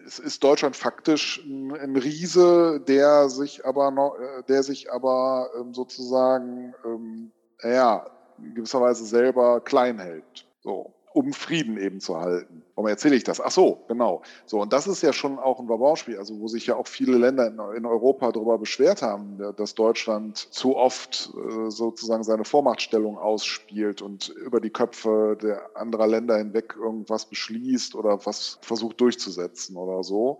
[0.04, 5.74] Es ist Deutschland faktisch ein, Riese, der sich aber noch, äh, der sich aber ähm,
[5.74, 7.30] sozusagen, ähm,
[7.62, 8.06] ja,
[8.42, 10.46] in gewisser Weise selber klein hält.
[10.60, 12.62] So um Frieden eben zu halten.
[12.74, 13.40] Warum erzähle ich das?
[13.40, 14.22] Ach so, genau.
[14.46, 17.18] So, und das ist ja schon auch ein Vauban-Spiel, also wo sich ja auch viele
[17.18, 23.18] Länder in, in Europa darüber beschwert haben, dass Deutschland zu oft äh, sozusagen seine Vormachtstellung
[23.18, 29.76] ausspielt und über die Köpfe der anderer Länder hinweg irgendwas beschließt oder was versucht durchzusetzen
[29.76, 30.38] oder so.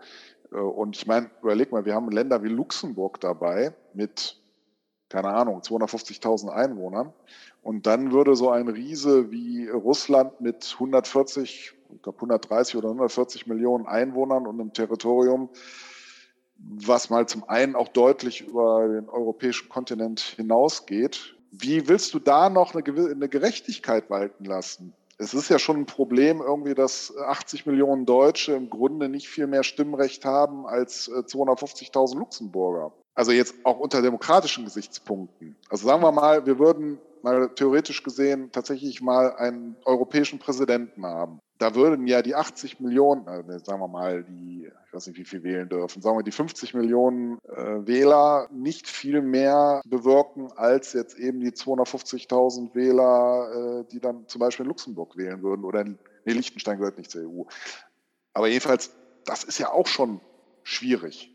[0.52, 4.38] Äh, und ich meine, überleg mal, wir haben Länder wie Luxemburg dabei mit
[5.08, 7.12] keine Ahnung, 250.000 Einwohnern.
[7.68, 13.46] Und dann würde so ein Riese wie Russland mit 140, ich glaube 130 oder 140
[13.46, 15.50] Millionen Einwohnern und einem Territorium,
[16.56, 22.48] was mal zum einen auch deutlich über den europäischen Kontinent hinausgeht, wie willst du da
[22.48, 24.94] noch eine, Gerechtigkeit walten lassen?
[25.18, 29.46] Es ist ja schon ein Problem irgendwie, dass 80 Millionen Deutsche im Grunde nicht viel
[29.46, 32.92] mehr Stimmrecht haben als 250.000 äh, Luxemburger.
[33.14, 35.54] Also jetzt auch unter demokratischen Gesichtspunkten.
[35.68, 41.40] Also sagen wir mal, wir würden mal theoretisch gesehen tatsächlich mal einen europäischen Präsidenten haben.
[41.58, 45.24] Da würden ja die 80 Millionen, also sagen wir mal, die, ich weiß nicht, wie
[45.24, 50.92] viel wählen dürfen, sagen wir die 50 Millionen äh, Wähler nicht viel mehr bewirken als
[50.92, 55.80] jetzt eben die 250.000 Wähler, äh, die dann zum Beispiel in Luxemburg wählen würden oder
[55.80, 57.44] in, nee, Liechtenstein gehört nicht zur EU.
[58.34, 60.20] Aber jedenfalls, das ist ja auch schon
[60.62, 61.34] schwierig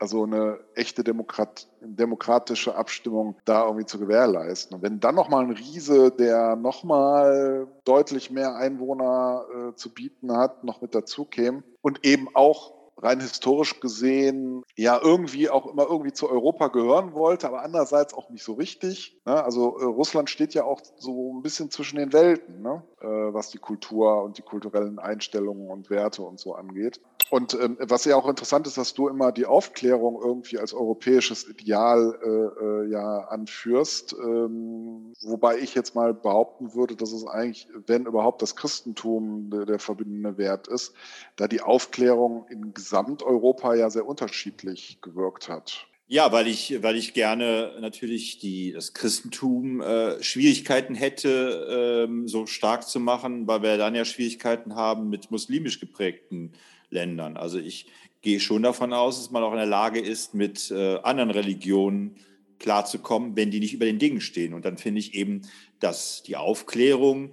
[0.00, 4.76] also eine echte Demokrat, demokratische Abstimmung da irgendwie zu gewährleisten.
[4.76, 10.64] Und wenn dann nochmal ein Riese, der nochmal deutlich mehr Einwohner äh, zu bieten hat,
[10.64, 16.12] noch mit dazu käme und eben auch rein historisch gesehen ja irgendwie auch immer irgendwie
[16.12, 19.18] zu Europa gehören wollte, aber andererseits auch nicht so richtig.
[19.24, 19.42] Ne?
[19.42, 22.82] Also äh, Russland steht ja auch so ein bisschen zwischen den Welten, ne?
[23.00, 27.00] äh, was die Kultur und die kulturellen Einstellungen und Werte und so angeht.
[27.30, 31.48] Und ähm, was ja auch interessant ist, dass du immer die Aufklärung irgendwie als europäisches
[31.48, 37.68] Ideal äh, äh, ja anführst, ähm, wobei ich jetzt mal behaupten würde, dass es eigentlich,
[37.86, 40.92] wenn überhaupt das Christentum der, der verbindende Wert ist,
[41.36, 45.86] da die Aufklärung in Gesamteuropa ja sehr unterschiedlich gewirkt hat.
[46.08, 52.46] Ja, weil ich, weil ich gerne natürlich die, das Christentum äh, Schwierigkeiten hätte, ähm, so
[52.46, 56.52] stark zu machen, weil wir dann ja Schwierigkeiten haben mit muslimisch geprägten
[56.90, 57.36] Ländern.
[57.36, 57.86] Also ich
[58.22, 62.16] gehe schon davon aus, dass man auch in der Lage ist, mit äh, anderen Religionen
[62.58, 64.54] klarzukommen, wenn die nicht über den Dingen stehen.
[64.54, 65.42] Und dann finde ich eben,
[65.80, 67.30] dass die Aufklärung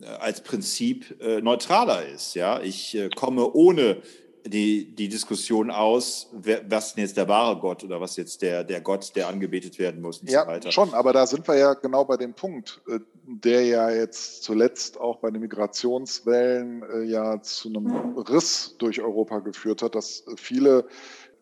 [0.00, 2.34] äh, als Prinzip äh, neutraler ist.
[2.34, 3.98] Ja, ich äh, komme ohne
[4.46, 8.64] die, die Diskussion aus, wer, was denn jetzt der wahre Gott oder was jetzt der,
[8.64, 10.72] der Gott, der angebetet werden muss und ja, so weiter.
[10.72, 14.98] Schon, aber da sind wir ja genau bei dem Punkt, äh, der ja jetzt zuletzt
[14.98, 20.86] auch bei den Migrationswellen äh, ja zu einem Riss durch Europa geführt hat, dass viele,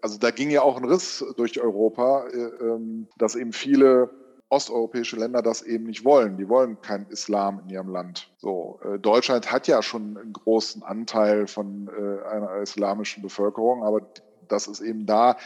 [0.01, 4.11] also da ging ja auch ein Riss durch Europa, äh, ähm, dass eben viele
[4.51, 6.37] osteuropäische Länder das eben nicht wollen.
[6.37, 8.31] Die wollen keinen Islam in ihrem Land.
[8.39, 14.03] So, äh, Deutschland hat ja schon einen großen Anteil von äh, einer islamischen Bevölkerung, aber
[14.49, 15.37] das ist eben da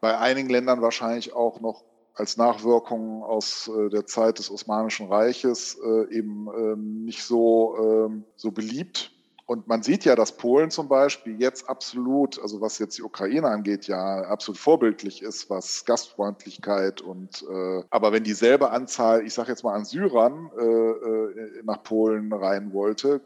[0.00, 1.84] bei einigen Ländern wahrscheinlich auch noch
[2.14, 8.24] als Nachwirkung aus äh, der Zeit des Osmanischen Reiches äh, eben ähm, nicht so, ähm,
[8.36, 9.12] so beliebt.
[9.52, 13.48] Und man sieht ja, dass Polen zum Beispiel jetzt absolut, also was jetzt die Ukraine
[13.48, 19.50] angeht, ja absolut vorbildlich ist, was Gastfreundlichkeit und äh, aber wenn dieselbe Anzahl, ich sage
[19.50, 23.20] jetzt mal an Syrern äh, äh, nach Polen rein wollte,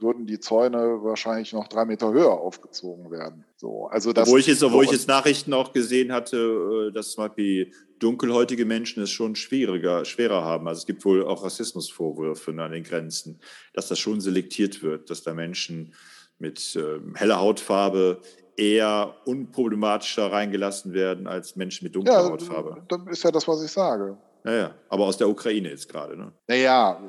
[0.00, 3.44] würden die Zäune wahrscheinlich noch drei Meter höher aufgezogen werden.
[3.56, 7.12] So, also das, obwohl ich jetzt, obwohl ich jetzt Nachrichten auch gesehen hatte, äh, dass
[7.12, 10.66] zum Beispiel dunkelhäutige Menschen es schon schwieriger, schwerer haben.
[10.68, 13.40] Also es gibt wohl auch Rassismusvorwürfe an den Grenzen,
[13.72, 15.94] dass das schon selektiert wird, dass da Menschen
[16.38, 18.20] mit äh, heller Hautfarbe
[18.56, 22.82] eher unproblematischer reingelassen werden als Menschen mit dunkler ja, Hautfarbe.
[22.88, 24.18] Das ist ja das, was ich sage.
[24.44, 26.32] Naja, aber aus der Ukraine jetzt gerade, ne?
[26.48, 27.00] Naja,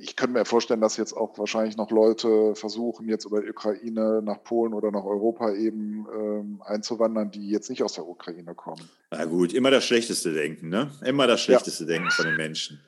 [0.00, 4.20] ich könnte mir vorstellen, dass jetzt auch wahrscheinlich noch Leute versuchen, jetzt über die Ukraine
[4.22, 8.88] nach Polen oder nach Europa eben ähm, einzuwandern, die jetzt nicht aus der Ukraine kommen.
[9.10, 10.90] Na gut, immer das schlechteste Denken, ne?
[11.04, 11.90] Immer das schlechteste ja.
[11.90, 12.80] Denken von den Menschen.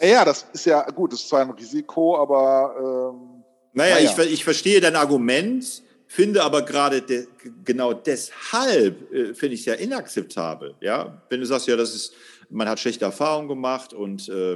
[0.00, 3.12] Ja, das ist ja gut, das ist zwar ein Risiko, aber.
[3.12, 4.22] Ähm, naja, naja.
[4.22, 7.26] Ich, ich verstehe dein Argument, finde aber gerade de,
[7.64, 10.74] genau deshalb äh, finde ich es ja inakzeptabel.
[10.80, 12.14] Ja, wenn du sagst, ja, das ist
[12.50, 14.52] man hat schlechte Erfahrungen gemacht und äh,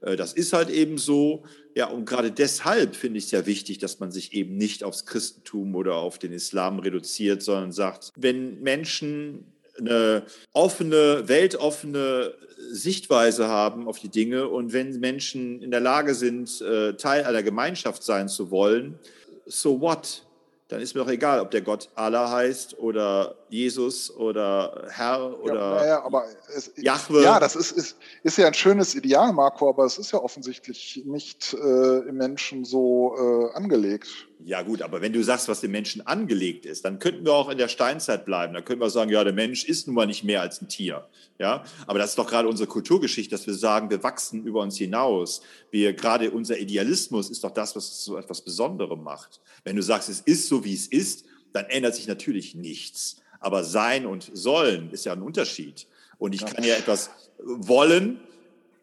[0.00, 1.44] äh, das ist halt eben so.
[1.74, 5.06] Ja, und gerade deshalb finde ich es ja wichtig, dass man sich eben nicht aufs
[5.06, 12.34] Christentum oder auf den Islam reduziert, sondern sagt, wenn Menschen eine offene, weltoffene
[12.70, 17.42] Sichtweise haben auf die Dinge und wenn Menschen in der Lage sind, äh, Teil einer
[17.42, 18.98] Gemeinschaft sein zu wollen,
[19.46, 20.24] so what?
[20.74, 25.76] Dann ist mir doch egal, ob der Gott Allah heißt oder Jesus oder Herr oder
[25.76, 27.22] ja, ja, aber es, Jahwe.
[27.22, 31.02] Ja, das ist, ist, ist ja ein schönes Ideal, Marco, aber es ist ja offensichtlich
[31.06, 34.08] nicht äh, im Menschen so äh, angelegt.
[34.44, 37.48] Ja gut, aber wenn du sagst, was dem Menschen angelegt ist, dann könnten wir auch
[37.48, 38.52] in der Steinzeit bleiben.
[38.52, 41.06] Dann können wir sagen, ja, der Mensch ist nun mal nicht mehr als ein Tier.
[41.38, 44.76] Ja, aber das ist doch gerade unsere Kulturgeschichte, dass wir sagen, wir wachsen über uns
[44.76, 45.42] hinaus.
[45.70, 49.40] Wir gerade unser Idealismus ist doch das, was es so etwas Besonderem macht.
[49.62, 53.22] Wenn du sagst, es ist so, wie es ist, dann ändert sich natürlich nichts.
[53.44, 55.86] Aber sein und sollen ist ja ein Unterschied.
[56.16, 58.18] Und ich kann ja etwas wollen,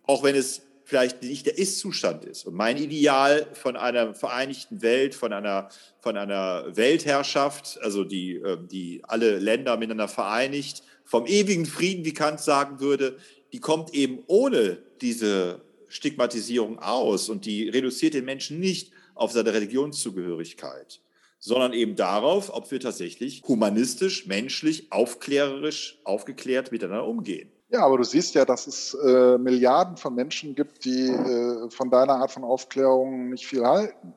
[0.03, 2.45] auch wenn es vielleicht nicht der Ist-Zustand ist.
[2.45, 5.69] Und mein Ideal von einer vereinigten Welt, von einer,
[6.01, 12.13] von einer Weltherrschaft, also die, ähm, die alle Länder miteinander vereinigt, vom ewigen Frieden, wie
[12.13, 13.17] Kant sagen würde,
[13.53, 19.53] die kommt eben ohne diese Stigmatisierung aus und die reduziert den Menschen nicht auf seine
[19.53, 20.99] Religionszugehörigkeit,
[21.41, 27.51] sondern eben darauf, ob wir tatsächlich humanistisch, menschlich, aufklärerisch, aufgeklärt miteinander umgehen.
[27.71, 31.89] Ja, aber du siehst ja, dass es äh, Milliarden von Menschen gibt, die äh, von
[31.89, 34.13] deiner Art von Aufklärung nicht viel halten.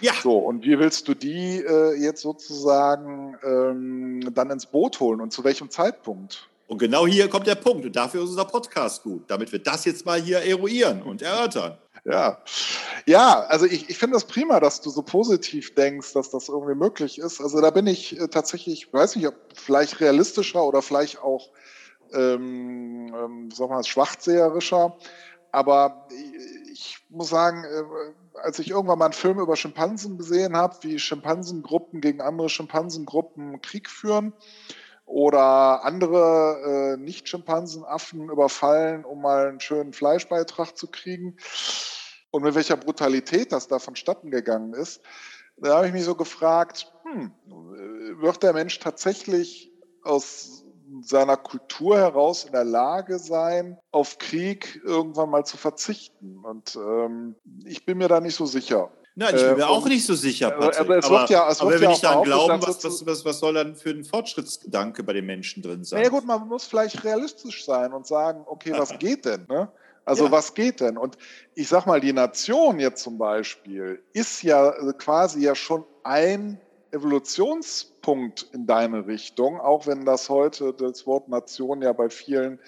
[0.00, 0.12] Ja.
[0.22, 5.32] So, und wie willst du die äh, jetzt sozusagen ähm, dann ins Boot holen und
[5.32, 6.48] zu welchem Zeitpunkt?
[6.66, 7.86] Und genau hier kommt der Punkt.
[7.86, 11.78] Und dafür ist unser Podcast gut, damit wir das jetzt mal hier eruieren und erörtern.
[12.04, 12.38] Ja,
[13.06, 16.74] ja, also ich, ich finde das prima, dass du so positiv denkst, dass das irgendwie
[16.74, 17.40] möglich ist.
[17.40, 21.48] Also da bin ich äh, tatsächlich, weiß nicht, ob vielleicht realistischer oder vielleicht auch
[22.12, 24.96] ähm, ähm, sag mal, schwachseherischer.
[25.50, 26.08] Aber
[26.72, 30.98] ich muss sagen, äh, als ich irgendwann mal einen Film über Schimpansen gesehen habe, wie
[30.98, 34.34] Schimpansengruppen gegen andere Schimpansengruppen Krieg führen
[35.06, 41.36] oder andere äh, Nicht-Schimpansenaffen überfallen, um mal einen schönen Fleischbeitrag zu kriegen
[42.34, 45.00] und mit welcher Brutalität das da vonstatten gegangen ist,
[45.56, 47.30] da habe ich mich so gefragt, hm,
[48.20, 49.70] wird der Mensch tatsächlich
[50.02, 50.64] aus
[51.00, 56.44] seiner Kultur heraus in der Lage sein, auf Krieg irgendwann mal zu verzichten.
[56.44, 58.90] Und ähm, ich bin mir da nicht so sicher.
[59.14, 60.80] Nein, ich bin mir äh, auch nicht so sicher, Patrick.
[60.80, 63.24] Aber, es wird ja, es aber wird wenn ja ich daran glauben, was, was, was,
[63.24, 66.00] was soll dann für ein Fortschrittsgedanke bei den Menschen drin sein?
[66.00, 69.46] Na ja gut, man muss vielleicht realistisch sein und sagen, okay, was geht denn?
[69.48, 69.70] Ne?
[70.04, 70.32] Also ja.
[70.32, 70.98] was geht denn?
[70.98, 71.16] Und
[71.54, 76.60] ich sag mal, die Nation jetzt zum Beispiel ist ja quasi ja schon ein
[76.94, 82.60] Evolutionspunkt in deine Richtung, auch wenn das heute das Wort Nation ja bei vielen,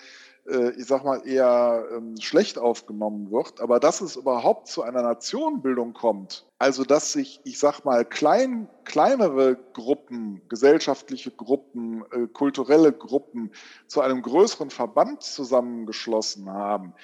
[0.49, 3.61] äh, ich sag mal, eher ähm, schlecht aufgenommen wird.
[3.61, 8.69] Aber dass es überhaupt zu einer Nationenbildung kommt, also dass sich, ich sag mal, klein,
[8.85, 13.53] kleinere Gruppen, gesellschaftliche Gruppen, äh, kulturelle Gruppen
[13.87, 16.95] zu einem größeren Verband zusammengeschlossen haben,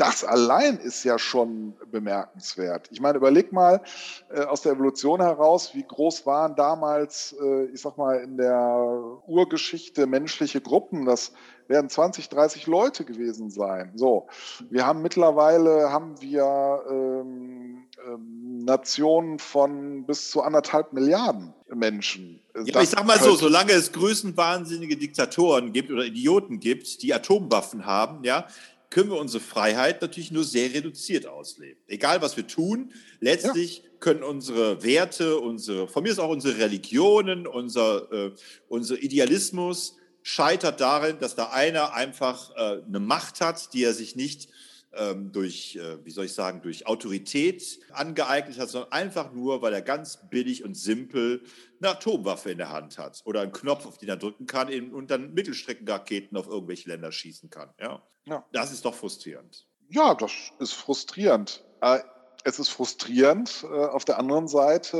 [0.00, 2.88] das allein ist ja schon bemerkenswert.
[2.90, 3.82] Ich meine, überleg mal
[4.30, 9.20] äh, aus der Evolution heraus, wie groß waren damals, äh, ich sag mal, in der
[9.26, 11.04] Urgeschichte menschliche Gruppen.
[11.04, 11.32] Das
[11.68, 13.92] werden 20, 30 Leute gewesen sein.
[13.94, 14.26] So,
[14.70, 22.40] wir haben mittlerweile haben wir ähm, ähm, Nationen von bis zu anderthalb Milliarden Menschen.
[22.64, 27.86] Ja, ich sag mal so, solange es größenwahnsinnige Diktatoren gibt oder Idioten gibt, die Atomwaffen
[27.86, 28.46] haben, ja,
[28.90, 31.80] können wir unsere Freiheit natürlich nur sehr reduziert ausleben.
[31.86, 33.90] Egal, was wir tun, letztlich ja.
[34.00, 38.32] können unsere Werte, unsere, von mir ist auch unsere Religionen, unser, äh,
[38.68, 44.16] unser Idealismus scheitert darin, dass da einer einfach äh, eine Macht hat, die er sich
[44.16, 44.48] nicht
[44.92, 49.72] ähm, durch, äh, wie soll ich sagen, durch Autorität angeeignet hat, sondern einfach nur, weil
[49.72, 51.42] er ganz billig und simpel
[51.80, 55.10] eine Atomwaffe in der Hand hat oder einen Knopf, auf den er drücken kann und
[55.10, 57.70] dann Mittelstreckenraketen auf irgendwelche Länder schießen kann.
[57.80, 58.02] Ja?
[58.26, 58.44] ja.
[58.52, 59.66] Das ist doch frustrierend.
[59.88, 61.64] Ja, das ist frustrierend.
[61.80, 62.00] Äh,
[62.44, 63.64] es ist frustrierend.
[63.64, 64.96] Äh, auf der anderen Seite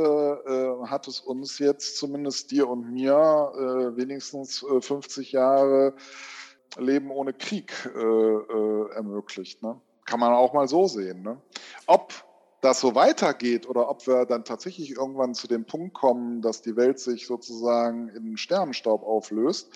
[0.47, 3.17] äh, hat es uns jetzt zumindest dir und mir
[3.97, 5.95] wenigstens 50 Jahre
[6.79, 9.63] Leben ohne Krieg ermöglicht.
[9.63, 9.81] Ne?
[10.05, 11.23] Kann man auch mal so sehen.
[11.23, 11.41] Ne?
[11.87, 12.13] Ob
[12.61, 16.77] das so weitergeht oder ob wir dann tatsächlich irgendwann zu dem Punkt kommen, dass die
[16.77, 19.71] Welt sich sozusagen in Sternenstaub auflöst,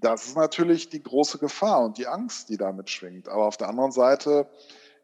[0.00, 3.28] das ist natürlich die große Gefahr und die Angst, die damit schwingt.
[3.28, 4.48] Aber auf der anderen Seite,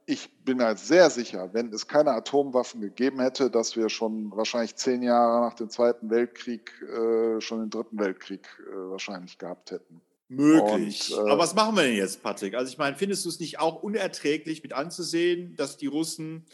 [0.06, 4.34] ich bin mir halt sehr sicher, wenn es keine Atomwaffen gegeben hätte, dass wir schon
[4.34, 9.72] wahrscheinlich zehn Jahre nach dem Zweiten Weltkrieg äh, schon den Dritten Weltkrieg äh, wahrscheinlich gehabt
[9.72, 10.00] hätten.
[10.28, 11.12] Möglich.
[11.12, 12.54] Und, äh, Aber was machen wir denn jetzt, Patrick?
[12.54, 16.44] Also ich meine, findest du es nicht auch unerträglich mit anzusehen, dass die Russen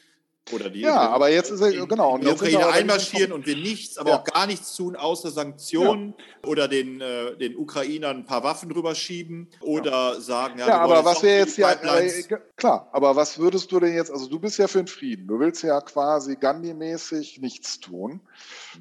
[0.53, 2.15] oder die, ja, aber jetzt ist er, genau.
[2.15, 4.19] Und die Ukraine einmarschieren und wir nichts, aber ja.
[4.19, 6.49] auch gar nichts tun, außer Sanktionen ja.
[6.49, 10.21] oder den, äh, den Ukrainern ein paar Waffen drüber schieben oder ja.
[10.21, 12.23] sagen, ja, ja aber was wäre jetzt ja, äh,
[12.57, 15.41] klar, aber was würdest du denn jetzt, also du bist ja für den Frieden, du
[15.41, 18.21] willst ja quasi Gandhi-mäßig nichts tun.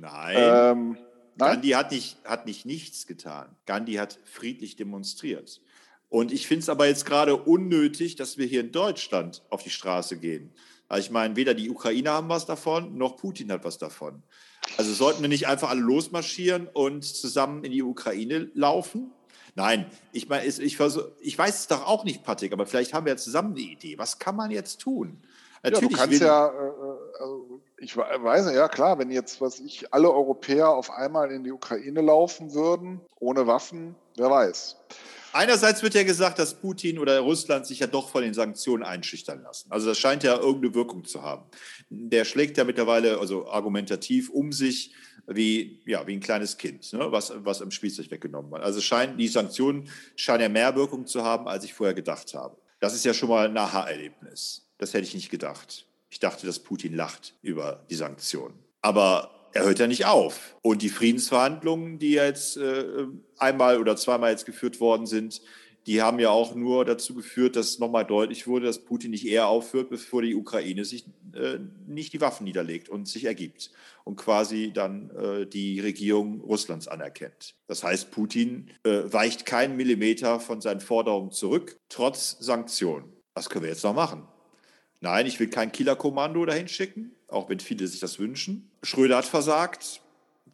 [0.02, 0.36] Nein.
[0.38, 0.98] Ähm,
[1.38, 1.54] nein.
[1.54, 3.56] Gandhi hat nicht, hat nicht nichts getan.
[3.66, 5.62] Gandhi hat friedlich demonstriert.
[6.10, 9.72] Und ich finde es aber jetzt gerade unnötig, dass wir hier in Deutschland auf die
[9.72, 10.52] Straße gehen.
[10.88, 14.22] Also ich meine, weder die Ukrainer haben was davon, noch Putin hat was davon.
[14.78, 19.12] Also sollten wir nicht einfach alle losmarschieren und zusammen in die Ukraine laufen?
[19.56, 20.80] Nein, ich meine, ich, ich,
[21.22, 23.98] ich weiß es doch auch nicht, Patrick, aber vielleicht haben wir ja zusammen eine Idee.
[23.98, 25.22] Was kann man jetzt tun?
[25.64, 29.60] Natürlich ja, du kannst ja, äh, äh, also ich weiß ja klar, wenn jetzt, was
[29.60, 34.78] ich, alle Europäer auf einmal in die Ukraine laufen würden, ohne Waffen, wer weiß.
[35.34, 39.42] Einerseits wird ja gesagt, dass Putin oder Russland sich ja doch von den Sanktionen einschüchtern
[39.42, 39.72] lassen.
[39.72, 41.44] Also das scheint ja irgendeine Wirkung zu haben.
[41.90, 44.94] Der schlägt ja mittlerweile also argumentativ um sich
[45.26, 48.62] wie, ja, wie ein kleines Kind, ne, was, was im Spielzeug weggenommen wird.
[48.62, 52.56] Also scheinen, die Sanktionen scheinen ja mehr Wirkung zu haben, als ich vorher gedacht habe.
[52.80, 54.68] Das ist ja schon mal ein Aha-Erlebnis.
[54.78, 55.88] Das hätte ich nicht gedacht.
[56.14, 58.54] Ich dachte, dass Putin lacht über die Sanktionen.
[58.84, 60.56] Aber er hört ja nicht auf.
[60.62, 63.08] Und die Friedensverhandlungen, die jetzt äh,
[63.40, 65.42] einmal oder zweimal jetzt geführt worden sind,
[65.88, 69.48] die haben ja auch nur dazu geführt, dass nochmal deutlich wurde, dass Putin nicht eher
[69.48, 73.72] aufhört, bevor die Ukraine sich äh, nicht die Waffen niederlegt und sich ergibt
[74.04, 77.56] und quasi dann äh, die Regierung Russlands anerkennt.
[77.66, 83.12] Das heißt, Putin äh, weicht keinen Millimeter von seinen Forderungen zurück, trotz Sanktionen.
[83.34, 84.28] Was können wir jetzt noch machen?
[85.04, 88.72] Nein, ich will kein Killerkommando dahin schicken, auch wenn viele sich das wünschen.
[88.84, 90.00] Schröder hat versagt.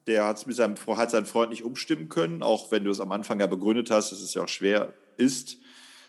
[0.07, 3.11] Der hat mit seinem, hat seinen Freund nicht umstimmen können, auch wenn du es am
[3.11, 5.57] Anfang ja begründet hast, dass es ja auch schwer ist,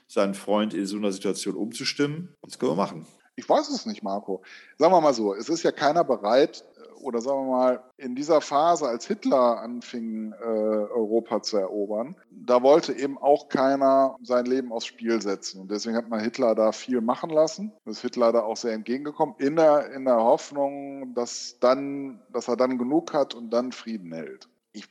[0.09, 2.35] seinen Freund in so einer Situation umzustimmen.
[2.41, 3.07] Was können wir machen?
[3.37, 4.43] Ich weiß es nicht, Marco.
[4.79, 6.65] Sagen wir mal so, es ist ja keiner bereit,
[7.01, 12.63] oder sagen wir mal, in dieser Phase, als Hitler anfing, äh, Europa zu erobern, da
[12.63, 15.61] wollte eben auch keiner sein Leben aufs Spiel setzen.
[15.61, 17.73] Und deswegen hat man Hitler da viel machen lassen.
[17.85, 22.57] Ist Hitler da auch sehr entgegengekommen, in der, in der Hoffnung, dass, dann, dass er
[22.57, 24.49] dann genug hat und dann Frieden hält.
[24.73, 24.87] Ich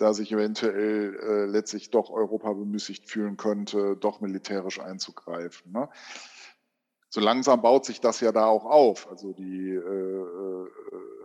[0.00, 5.72] da sich eventuell äh, letztlich doch Europa bemüßigt fühlen könnte, doch militärisch einzugreifen.
[5.72, 5.88] Ne?
[7.10, 9.08] So langsam baut sich das ja da auch auf.
[9.10, 10.68] Also die äh, äh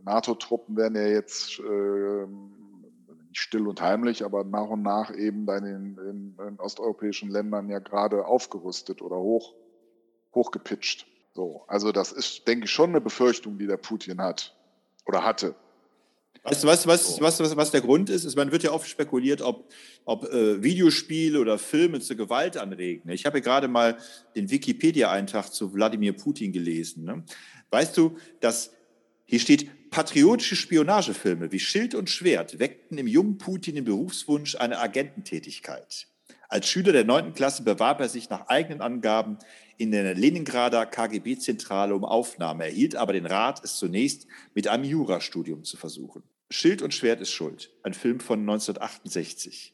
[0.04, 2.26] NATO-Truppen werden ja jetzt äh,
[3.36, 7.70] nicht still und heimlich, aber nach und nach eben dann in, in, in osteuropäischen Ländern
[7.70, 9.56] ja gerade aufgerüstet oder hoch,
[10.34, 11.08] hochgepitcht.
[11.34, 14.56] So, also das ist, denke ich, schon eine Befürchtung, die der Putin hat
[15.06, 15.56] oder hatte.
[16.46, 18.24] Weißt du, was, was, was, was, was der Grund ist?
[18.24, 18.36] ist?
[18.36, 19.72] Man wird ja oft spekuliert, ob,
[20.06, 23.10] ob äh, Videospiele oder Filme zur Gewalt anregen.
[23.10, 23.98] Ich habe ja gerade mal
[24.36, 27.04] den Wikipedia-Eintrag zu Wladimir Putin gelesen.
[27.04, 27.24] Ne?
[27.72, 28.72] Weißt du, dass
[29.26, 34.80] hier steht, patriotische Spionagefilme wie Schild und Schwert weckten im jungen Putin den Berufswunsch einer
[34.80, 36.08] Agententätigkeit.
[36.48, 37.34] Als Schüler der 9.
[37.34, 39.40] Klasse bewarb er sich nach eigenen Angaben
[39.78, 45.64] in der Leningrader KGB-Zentrale um Aufnahme, erhielt aber den Rat, es zunächst mit einem Jurastudium
[45.64, 46.22] zu versuchen.
[46.50, 49.74] Schild und Schwert ist schuld, ein Film von 1968.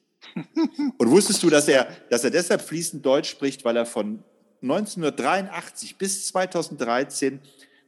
[0.97, 4.24] und wusstest du, dass er, dass er deshalb fließend Deutsch spricht, weil er von
[4.61, 7.41] 1983 bis 2013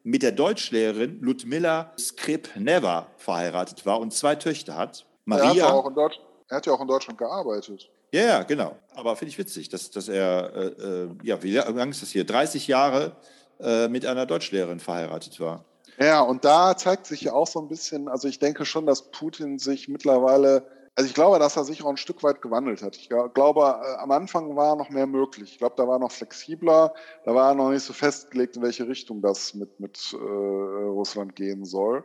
[0.03, 5.05] mit der Deutschlehrerin Ludmilla Skripneva verheiratet war und zwei Töchter hat.
[5.25, 5.43] Maria.
[5.43, 6.19] Er hat, ja auch in Deutsch,
[6.49, 7.89] er hat ja auch in Deutschland gearbeitet.
[8.11, 8.77] Ja, ja, genau.
[8.93, 12.25] Aber finde ich witzig, dass, dass er, äh, äh ja, wie lange ist das hier?
[12.25, 13.15] 30 Jahre
[13.59, 15.65] äh, mit einer Deutschlehrerin verheiratet war.
[15.99, 19.11] Ja, und da zeigt sich ja auch so ein bisschen, also ich denke schon, dass
[19.11, 20.65] Putin sich mittlerweile,
[20.95, 22.97] also ich glaube, dass er sich auch ein Stück weit gewandelt hat.
[22.97, 25.53] Ich glaube, äh, am Anfang war noch mehr möglich.
[25.53, 26.93] Ich glaube, da war noch flexibler,
[27.25, 31.65] da war noch nicht so festgelegt, in welche Richtung das mit, mit äh, Russland gehen
[31.65, 32.03] soll.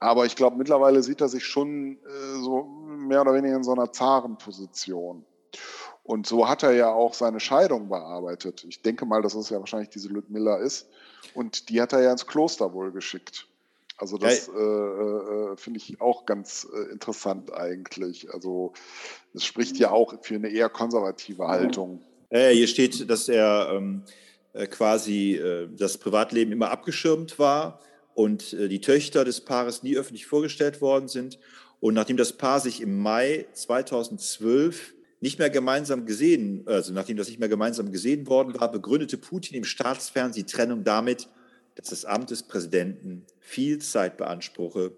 [0.00, 3.72] Aber ich glaube, mittlerweile sieht er sich schon äh, so mehr oder weniger in so
[3.72, 5.24] einer Zarenposition.
[6.04, 8.64] Und so hat er ja auch seine Scheidung bearbeitet.
[8.68, 10.86] Ich denke mal, dass es ja wahrscheinlich diese Ludmilla ist.
[11.34, 13.48] Und die hat er ja ins Kloster wohl geschickt.
[13.96, 18.32] Also das äh, äh, finde ich auch ganz äh, interessant eigentlich.
[18.34, 18.74] Also
[19.32, 22.02] es spricht ja auch für eine eher konservative Haltung.
[22.30, 24.02] Hier steht, dass er ähm,
[24.54, 27.80] äh, quasi äh, das Privatleben immer abgeschirmt war
[28.14, 31.38] und äh, die Töchter des Paares nie öffentlich vorgestellt worden sind.
[31.80, 34.93] Und nachdem das Paar sich im Mai 2012
[35.24, 39.56] nicht mehr gemeinsam gesehen, also nachdem das nicht mehr gemeinsam gesehen worden war, begründete Putin
[39.56, 41.28] im Staatsfernsehen die Trennung damit,
[41.76, 44.92] dass das Amt des Präsidenten viel Zeit beanspruche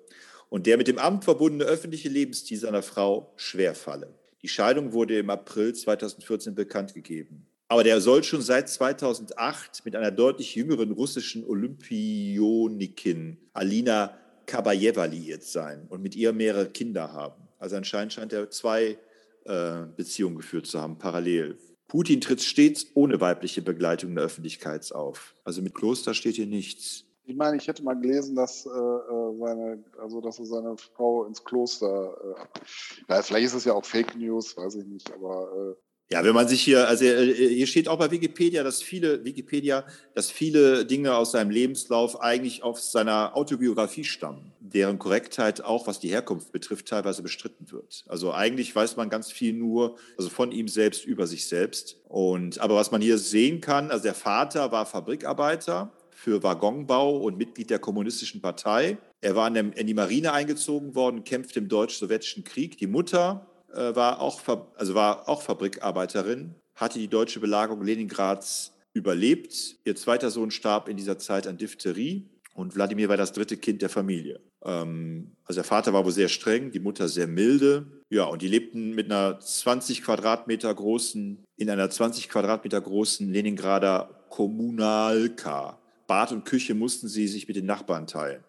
[0.49, 4.13] und der mit dem Amt verbundene öffentliche Lebensstil seiner Frau schwerfalle.
[4.43, 7.47] Die Scheidung wurde im April 2014 bekannt gegeben.
[7.69, 15.45] Aber der soll schon seit 2008 mit einer deutlich jüngeren russischen Olympionikin Alina Kabayeva liiert
[15.45, 17.47] sein und mit ihr mehrere Kinder haben.
[17.61, 18.99] Also anscheinend scheint er zwei
[19.47, 21.59] äh, Beziehungen geführt zu haben, parallel.
[21.89, 25.37] Putin tritt stets ohne weibliche Begleitung in der Öffentlichkeit auf.
[25.45, 27.05] Also mit Kloster steht hier nichts.
[27.29, 31.25] Ich meine, ich hätte mal gelesen, dass, äh, äh seine, also, dass er seine Frau
[31.25, 32.17] ins Kloster.
[32.23, 36.23] Äh, ja, vielleicht ist es ja auch Fake News, weiß ich nicht, aber äh, ja,
[36.23, 39.85] wenn man sich hier, also äh, hier steht auch bei Wikipedia, dass viele Wikipedia,
[40.15, 45.99] dass viele Dinge aus seinem Lebenslauf eigentlich auf seiner Autobiografie stammen, deren Korrektheit auch, was
[45.99, 48.05] die Herkunft betrifft, teilweise bestritten wird.
[48.07, 51.97] Also eigentlich weiß man ganz viel nur, also von ihm selbst über sich selbst.
[52.09, 57.37] Und aber was man hier sehen kann, also der Vater war Fabrikarbeiter für Waggonbau und
[57.37, 58.97] Mitglied der Kommunistischen Partei.
[59.21, 62.79] Er war in die Marine eingezogen worden, kämpfte im deutsch-sowjetischen Krieg.
[62.79, 64.41] Die Mutter äh, war, auch,
[64.77, 69.77] also war auch Fabrikarbeiterin, hatte die deutsche Belagerung Leningrads überlebt.
[69.85, 73.83] Ihr zweiter Sohn starb in dieser Zeit an Diphtherie und Wladimir war das dritte Kind
[73.83, 74.41] der Familie.
[74.65, 77.87] Ähm, also der Vater war wohl sehr streng, die Mutter sehr milde.
[78.09, 84.25] Ja, und die lebten mit einer 20 Quadratmeter großen, in einer 20 Quadratmeter großen Leningrader
[84.31, 85.79] Kommunalka.
[86.07, 88.43] Bad und Küche mussten sie sich mit den Nachbarn teilen.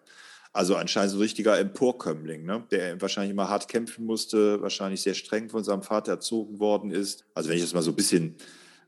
[0.58, 2.64] Also anscheinend so ein richtiger Emporkömmling, ne?
[2.72, 7.24] der wahrscheinlich immer hart kämpfen musste, wahrscheinlich sehr streng von seinem Vater erzogen worden ist.
[7.32, 8.34] Also wenn ich das mal so ein bisschen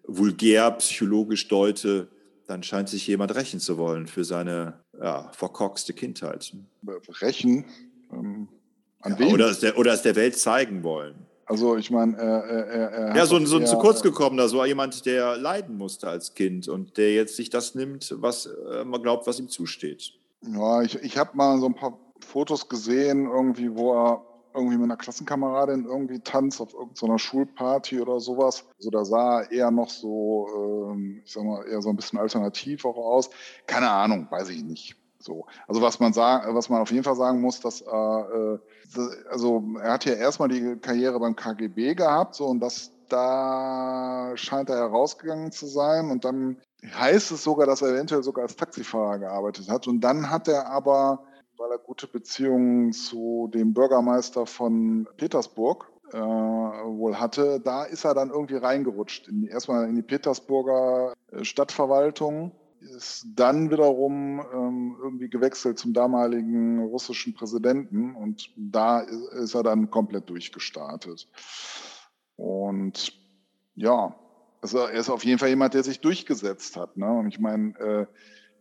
[0.04, 2.08] vulgär psychologisch deute,
[2.48, 6.52] dann scheint sich jemand rächen zu wollen für seine ja, verkorkste Kindheit.
[7.22, 7.64] Rächen?
[8.12, 8.48] Ähm,
[9.02, 9.32] an ja, wem?
[9.34, 11.14] Oder es, der, oder es der Welt zeigen wollen.
[11.46, 14.64] Also ich meine, er, er, er Ja, so, ein, so ein zu kurz gekommener, so
[14.64, 19.00] jemand, der leiden musste als Kind und der jetzt sich das nimmt, was äh, man
[19.00, 20.14] glaubt, was ihm zusteht.
[20.42, 24.22] Ja, ich, ich habe mal so ein paar Fotos gesehen, irgendwie, wo er
[24.54, 28.64] irgendwie mit einer Klassenkameradin irgendwie tanzt auf irgendeiner Schulparty oder sowas.
[28.78, 30.48] Also da sah er eher noch so,
[30.92, 33.30] ähm, ich sag mal, eher so ein bisschen alternativ auch aus.
[33.66, 34.96] Keine Ahnung, weiß ich nicht.
[35.18, 35.46] So.
[35.68, 38.58] Also was man sagen, was man auf jeden Fall sagen muss, dass er,
[38.96, 44.32] äh, also er hat ja erstmal die Karriere beim KGB gehabt, so und das da
[44.36, 48.56] scheint er herausgegangen zu sein und dann heißt es sogar, dass er eventuell sogar als
[48.56, 49.86] Taxifahrer gearbeitet hat.
[49.86, 51.24] Und dann hat er aber,
[51.56, 58.14] weil er gute Beziehungen zu dem Bürgermeister von Petersburg äh, wohl hatte, da ist er
[58.14, 59.28] dann irgendwie reingerutscht.
[59.28, 66.82] In, erstmal in die Petersburger äh, Stadtverwaltung, ist dann wiederum ähm, irgendwie gewechselt zum damaligen
[66.82, 71.28] russischen Präsidenten und da ist er dann komplett durchgestartet.
[72.36, 73.12] Und
[73.74, 74.18] ja,
[74.60, 76.96] also er ist auf jeden Fall jemand, der sich durchgesetzt hat.
[76.96, 77.10] Ne?
[77.10, 78.06] Und ich meine, äh,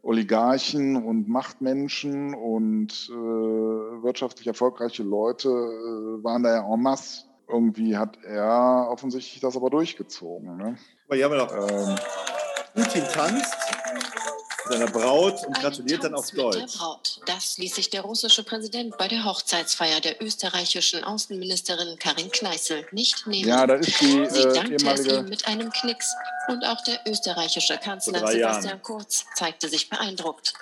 [0.02, 3.14] Oligarchen und Machtmenschen und äh,
[4.04, 7.26] wirtschaftlich erfolgreiche Leute äh, waren da ja en masse.
[7.48, 10.58] Irgendwie hat er offensichtlich das aber durchgezogen.
[10.58, 10.78] Ne?
[11.08, 11.96] Aber wir noch ähm,
[12.76, 13.79] Putin tanzt
[14.70, 16.58] seiner Braut und gratuliert dann auf Deutsch.
[16.58, 17.22] Der Braut.
[17.26, 23.28] Das ließ sich der russische Präsident bei der Hochzeitsfeier der österreichischen Außenministerin Karin Kneißl nicht
[23.28, 23.50] nehmen.
[23.50, 26.14] Ja, da ist die Sie äh, dankte es ihm mit einem Knicks
[26.48, 28.82] und auch der österreichische Kanzler Sebastian Jahren.
[28.82, 30.54] Kurz zeigte sich beeindruckt.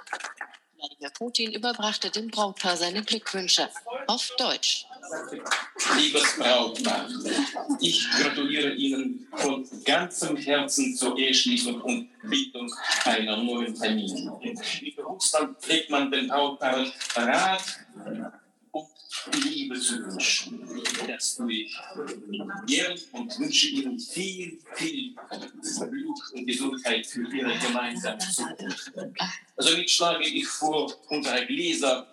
[0.78, 3.70] Wladimir Putin überbrachte dem Brautpaar seine Glückwünsche
[4.08, 4.87] auf Deutsch.
[5.98, 7.08] Liebes Brautpaar,
[7.80, 12.74] ich gratuliere Ihnen von ganzem Herzen zur Eheschließung und Bildung
[13.06, 14.32] einer neuen Familie.
[14.82, 17.64] Wie Russland pflegt man den Brautpaaren Rat
[18.72, 20.68] und Liebe zu wünschen.
[21.08, 21.78] Das tue ich
[22.66, 25.16] gern und wünsche Ihnen viel, viel
[25.90, 28.92] Glück und Gesundheit für Ihre gemeinsame Zukunft.
[28.94, 29.22] Somit
[29.56, 32.08] also schlage ich vor, unsere Gläser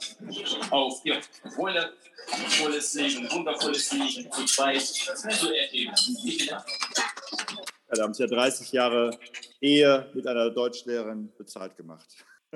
[0.71, 1.21] auf Ihr
[1.57, 1.93] Wolle
[2.61, 5.93] volles Leben, wundervolles Leben zu zweit zu erheben.
[6.47, 6.65] Ja,
[7.91, 9.19] da haben sie ja 30 Jahre
[9.61, 12.07] Ehe mit einer Deutschlehrerin bezahlt gemacht.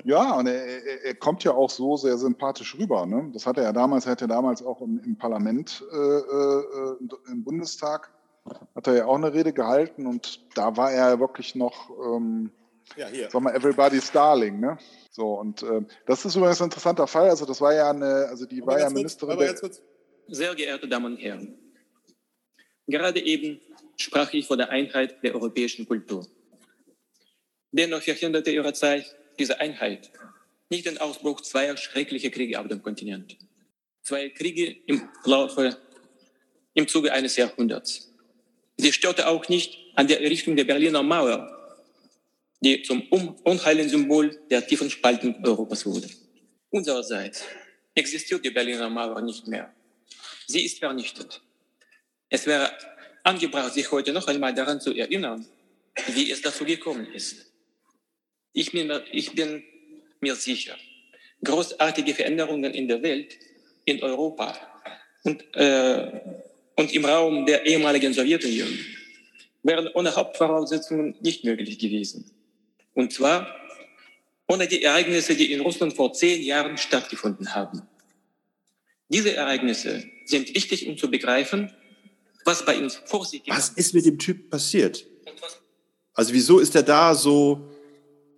[0.05, 3.05] Ja, und er, er, er, kommt ja auch so sehr sympathisch rüber.
[3.05, 3.29] Ne?
[3.33, 6.95] Das hat er ja damals, er hat ja damals auch im, im Parlament, äh, äh,
[7.27, 8.11] im Bundestag,
[8.75, 12.51] hat er ja auch eine Rede gehalten und da war er wirklich noch, ähm,
[12.95, 13.29] ja, hier.
[13.29, 14.59] sag mal, everybody's darling.
[14.59, 14.77] Ne?
[15.11, 17.29] So, und äh, das ist übrigens ein interessanter Fall.
[17.29, 19.55] Also, das war ja eine, also die aber war ja Ministerin.
[19.59, 19.81] Kurz,
[20.27, 21.57] Sehr geehrte Damen und Herren,
[22.87, 23.59] gerade eben
[23.97, 26.25] sprach ich von der Einheit der europäischen Kultur.
[27.71, 30.11] Dennoch verhinderte ihre Zeit diese Einheit
[30.69, 33.37] nicht den Ausbruch zweier schrecklicher Kriege auf dem Kontinent.
[34.03, 35.77] Zwei Kriege im Laufe,
[36.73, 38.11] im Zuge eines Jahrhunderts.
[38.77, 41.58] Sie störte auch nicht an der Errichtung der Berliner Mauer
[42.61, 43.01] die zum
[43.43, 46.09] unheiligen Symbol der tiefen Spaltung Europas wurde.
[46.69, 47.45] Unsererseits
[47.95, 49.73] existiert die Berliner Mauer nicht mehr.
[50.47, 51.41] Sie ist vernichtet.
[52.29, 52.71] Es wäre
[53.23, 55.45] angebracht, sich heute noch einmal daran zu erinnern,
[56.13, 57.51] wie es dazu gekommen ist.
[58.53, 59.63] Ich bin, ich bin
[60.19, 60.75] mir sicher,
[61.43, 63.37] großartige Veränderungen in der Welt,
[63.85, 64.57] in Europa
[65.23, 66.21] und, äh,
[66.75, 68.79] und im Raum der ehemaligen Sowjetunion
[69.63, 72.31] wären ohne Hauptvoraussetzungen nicht möglich gewesen.
[72.99, 73.47] Und zwar
[74.45, 77.83] ohne die Ereignisse, die in Russland vor zehn Jahren stattgefunden haben.
[79.07, 81.71] Diese Ereignisse sind wichtig, um zu begreifen,
[82.43, 83.53] was bei uns vor sich geht.
[83.53, 85.05] Was ist mit dem Typ passiert?
[86.13, 87.69] Also wieso ist er da so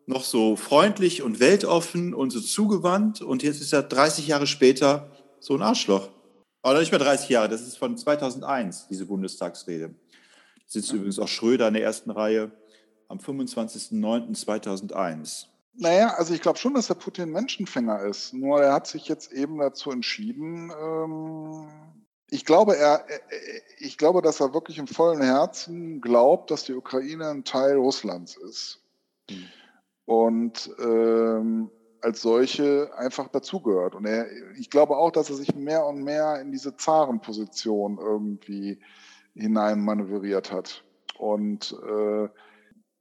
[0.05, 5.09] noch so freundlich und weltoffen und so zugewandt und jetzt ist er 30 Jahre später
[5.39, 6.09] so ein Arschloch?
[6.61, 9.95] Oder nicht mehr 30 Jahre, das ist von 2001, diese Bundestagsrede.
[10.67, 12.51] Sitzt übrigens auch Schröder in der ersten Reihe
[13.11, 15.45] am 25.09.2001?
[15.73, 18.33] Naja, also ich glaube schon, dass der Putin Menschenfänger ist.
[18.33, 20.73] Nur er hat sich jetzt eben dazu entschieden.
[20.81, 21.67] Ähm,
[22.29, 23.05] ich glaube, er,
[23.77, 28.37] ich glaube, dass er wirklich im vollen Herzen glaubt, dass die Ukraine ein Teil Russlands
[28.37, 28.79] ist.
[29.29, 29.43] Hm.
[30.05, 33.95] Und ähm, als solche einfach dazugehört.
[33.95, 38.79] Und er, ich glaube auch, dass er sich mehr und mehr in diese Zarenposition irgendwie
[39.35, 40.83] hineinmanövriert hat.
[41.17, 42.27] Und äh,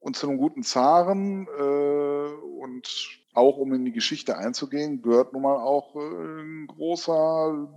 [0.00, 5.42] und zu einem guten Zaren äh, und auch um in die Geschichte einzugehen, gehört nun
[5.42, 7.68] mal auch äh, ein großer,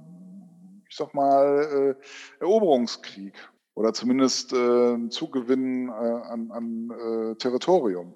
[0.89, 3.33] ich sag mal, äh, Eroberungskrieg
[3.75, 8.15] oder zumindest äh, Zugewinn äh, an, an äh, Territorium.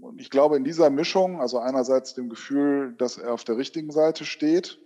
[0.00, 3.90] Und ich glaube, in dieser Mischung, also einerseits dem Gefühl, dass er auf der richtigen
[3.90, 4.78] Seite steht,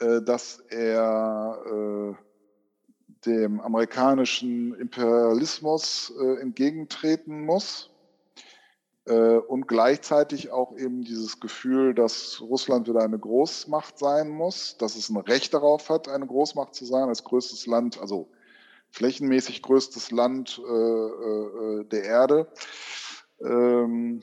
[0.00, 2.25] äh, dass er äh,
[3.26, 7.90] dem amerikanischen Imperialismus äh, entgegentreten muss
[9.06, 14.96] äh, und gleichzeitig auch eben dieses Gefühl, dass Russland wieder eine Großmacht sein muss, dass
[14.96, 18.28] es ein Recht darauf hat, eine Großmacht zu sein, als größtes Land, also
[18.90, 22.48] flächenmäßig größtes Land äh, äh der Erde.
[23.40, 24.22] Ähm,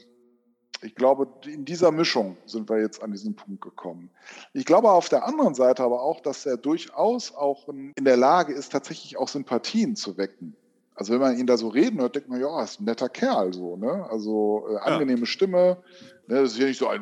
[0.84, 4.09] ich glaube, in dieser Mischung sind wir jetzt an diesen Punkt gekommen.
[4.53, 8.53] Ich glaube auf der anderen Seite aber auch, dass er durchaus auch in der Lage
[8.53, 10.55] ist, tatsächlich auch Sympathien zu wecken.
[10.96, 13.54] Also wenn man ihn da so reden hört, denkt man, ja, ist ein netter Kerl
[13.54, 14.08] so, ne?
[14.10, 15.26] Also äh, angenehme ja.
[15.26, 15.78] Stimme,
[16.28, 16.41] ne?
[16.41, 17.02] Das ist ja nicht so ein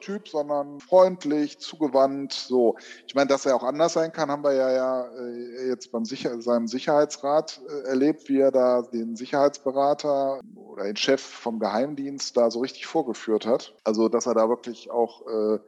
[0.00, 2.76] Typ, sondern freundlich, zugewandt, so.
[3.06, 6.06] Ich meine, dass er auch anders sein kann, haben wir ja, ja äh, jetzt beim
[6.06, 12.36] Sicher seinem Sicherheitsrat äh, erlebt, wie er da den Sicherheitsberater oder den Chef vom Geheimdienst
[12.36, 13.74] da so richtig vorgeführt hat.
[13.84, 15.58] Also dass er da wirklich auch äh,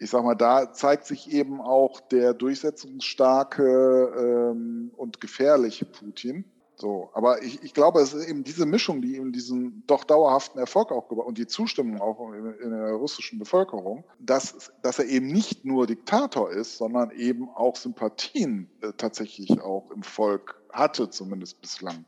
[0.00, 6.46] ich sag mal, da zeigt sich eben auch der durchsetzungsstarke ähm, und gefährliche Putin.
[6.74, 10.58] So, aber ich, ich glaube, es ist eben diese Mischung, die ihm diesen doch dauerhaften
[10.58, 15.26] Erfolg auch und die Zustimmung auch in, in, der russischen Bevölkerung, dass, dass er eben
[15.26, 21.60] nicht nur Diktator ist, sondern eben auch Sympathien äh, tatsächlich auch im Volk hatte, zumindest
[21.60, 22.06] bislang.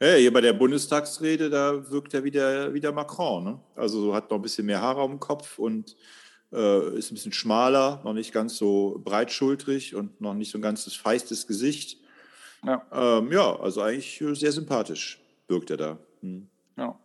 [0.00, 3.44] Hey, hier bei der Bundestagsrede, da wirkt er wieder, wieder Macron.
[3.44, 3.60] Ne?
[3.76, 5.94] Also hat noch ein bisschen mehr Haare am Kopf und
[6.52, 10.62] äh, ist ein bisschen schmaler, noch nicht ganz so breitschultrig und noch nicht so ein
[10.62, 11.98] ganzes feistes Gesicht.
[12.64, 15.98] Ja, ähm, ja also eigentlich sehr sympathisch wirkt er da.
[16.20, 16.48] Hm.
[16.76, 16.98] Ja.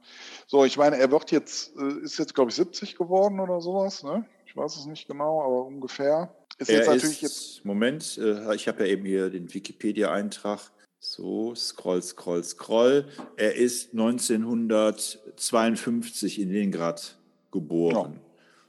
[0.46, 4.04] So, ich meine, er wird jetzt, äh, ist jetzt, glaube ich, 70 geworden oder sowas,
[4.04, 4.24] ne?
[4.46, 6.32] Ich weiß es nicht genau, aber ungefähr.
[6.60, 7.66] Ist er jetzt natürlich ist, jetzt.
[7.66, 10.60] Moment, äh, ich habe ja eben hier den Wikipedia-Eintrag.
[11.00, 13.08] So, scroll, scroll, scroll.
[13.36, 17.18] Er ist 1952 in Leningrad
[17.52, 18.14] geboren.
[18.14, 18.20] Ja.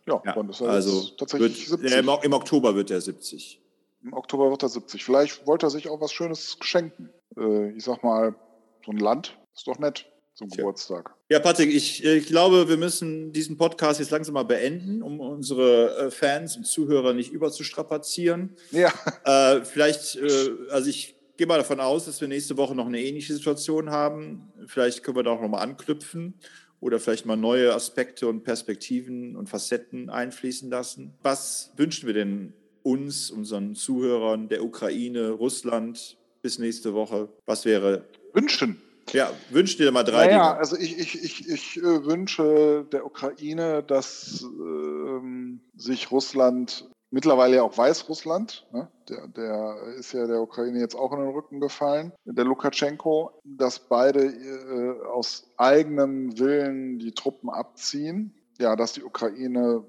[0.07, 2.25] Ja, ja dann ist er also tatsächlich wird, 70.
[2.25, 3.61] Im, Oktober wird er 70.
[4.03, 5.05] Im Oktober wird er 70.
[5.05, 7.11] Vielleicht wollte er sich auch was Schönes schenken.
[7.37, 8.35] Äh, ich sag mal,
[8.85, 10.59] so ein Land ist doch nett zum Tja.
[10.59, 11.15] Geburtstag.
[11.31, 15.97] Ja, Patrick, ich, ich, glaube, wir müssen diesen Podcast jetzt langsam mal beenden, um unsere
[15.97, 18.57] äh, Fans und Zuhörer nicht überzustrapazieren.
[18.73, 18.93] Ja.
[19.25, 23.01] Äh, vielleicht, äh, also ich gehe mal davon aus, dass wir nächste Woche noch eine
[23.01, 24.53] ähnliche Situation haben.
[24.67, 26.35] Vielleicht können wir da auch nochmal anknüpfen
[26.85, 31.15] oder vielleicht mal neue Aspekte und Perspektiven und Facetten einfließen lassen.
[31.23, 37.31] Was wünschen wir denn uns, unseren Zuhörern, der Ukraine, Russland bis nächste Woche?
[37.47, 38.05] Was wäre?
[38.35, 38.83] Wünschen.
[39.15, 40.59] Ja, wünscht dir mal drei naja, Dinge.
[40.59, 47.63] also ich, ich, ich, ich äh, wünsche der Ukraine, dass ähm, sich Russland mittlerweile ja
[47.63, 48.89] auch Weißrussland, ne?
[49.09, 53.79] der, der ist ja der Ukraine jetzt auch in den Rücken gefallen, der Lukaschenko, dass
[53.79, 59.85] beide äh, aus eigenem Willen die Truppen abziehen, ja, dass die Ukraine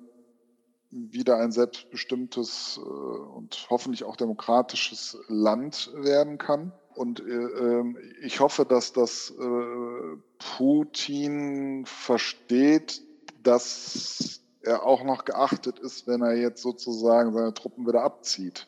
[0.91, 6.73] wieder ein selbstbestimmtes äh, und hoffentlich auch demokratisches Land werden kann.
[6.93, 10.17] Und äh, ähm, ich hoffe, dass das äh,
[10.57, 13.01] Putin versteht,
[13.41, 18.67] dass er auch noch geachtet ist, wenn er jetzt sozusagen seine Truppen wieder abzieht.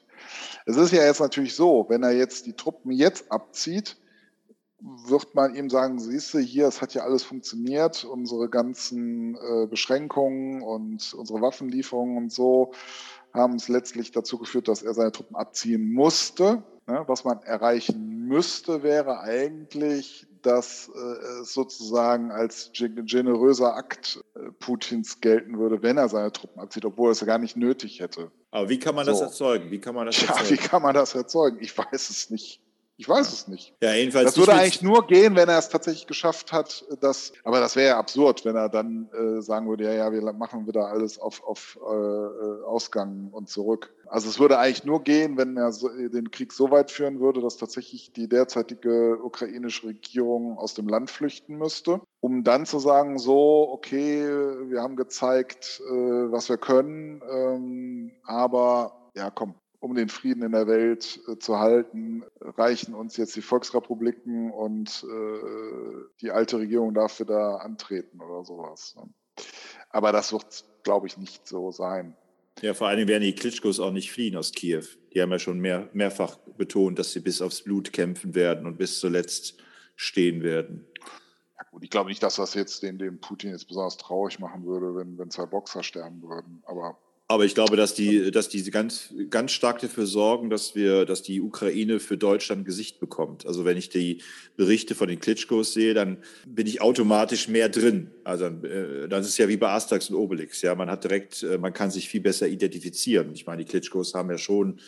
[0.66, 3.98] Es ist ja jetzt natürlich so, wenn er jetzt die Truppen jetzt abzieht,
[4.80, 9.66] wird man ihm sagen, siehst du hier, es hat ja alles funktioniert, unsere ganzen äh,
[9.66, 12.74] Beschränkungen und unsere Waffenlieferungen und so
[13.34, 16.64] haben es letztlich dazu geführt, dass er seine Truppen abziehen musste.
[16.88, 17.04] Ne?
[17.08, 25.22] Was man erreichen müsste, wäre eigentlich, dass äh, es sozusagen als generöser Akt äh, Putins
[25.22, 28.32] gelten würde, wenn er seine Truppen abzieht, obwohl er es ja gar nicht nötig hätte.
[28.52, 29.26] Aber wie kann man das so.
[29.26, 29.72] erzeugen?
[29.72, 30.44] Wie kann man das erzeugen?
[30.44, 31.58] Ja, wie kann man das erzeugen?
[31.62, 32.62] Ich weiß es nicht.
[33.00, 33.76] Ich weiß es nicht.
[33.82, 34.34] Ja, jedenfalls.
[34.34, 37.90] Das würde eigentlich nur gehen, wenn er es tatsächlich geschafft hat, dass, aber das wäre
[37.90, 41.44] ja absurd, wenn er dann äh, sagen würde, ja, ja, wir machen wieder alles auf,
[41.44, 43.94] auf äh, äh, Ausgang und zurück.
[44.08, 47.40] Also es würde eigentlich nur gehen, wenn er so, den Krieg so weit führen würde,
[47.40, 53.20] dass tatsächlich die derzeitige ukrainische Regierung aus dem Land flüchten müsste, um dann zu sagen,
[53.20, 54.26] so, okay,
[54.70, 60.52] wir haben gezeigt, äh, was wir können, ähm, aber ja, komm, um den Frieden in
[60.52, 66.94] der Welt äh, zu halten, reichen uns jetzt die Volksrepubliken und äh, die alte Regierung
[66.94, 68.96] darf wieder antreten oder sowas.
[68.96, 69.10] Ne?
[69.90, 72.16] Aber das wird, glaube ich, nicht so sein.
[72.62, 74.84] Ja, vor allen Dingen werden die Klitschkos auch nicht fliehen aus Kiew.
[75.14, 78.78] Die haben ja schon mehr, mehrfach betont, dass sie bis aufs Blut kämpfen werden und
[78.78, 79.58] bis zuletzt
[79.96, 80.88] stehen werden.
[81.56, 84.66] Ja gut, ich glaube nicht, dass das jetzt den, den Putin jetzt besonders traurig machen
[84.66, 86.64] würde, wenn, wenn zwei Boxer sterben würden.
[86.66, 86.98] Aber
[87.30, 91.24] aber ich glaube, dass die, dass die ganz, ganz stark dafür sorgen, dass wir, dass
[91.24, 93.46] die Ukraine für Deutschland Gesicht bekommt.
[93.46, 94.22] Also wenn ich die
[94.56, 98.12] Berichte von den Klitschkos sehe, dann bin ich automatisch mehr drin.
[98.24, 100.62] Also äh, das ist ja wie bei Asterix und Obelix.
[100.62, 103.32] Ja, man hat direkt, äh, man kann sich viel besser identifizieren.
[103.34, 104.80] Ich meine, die Klitschkos haben ja schon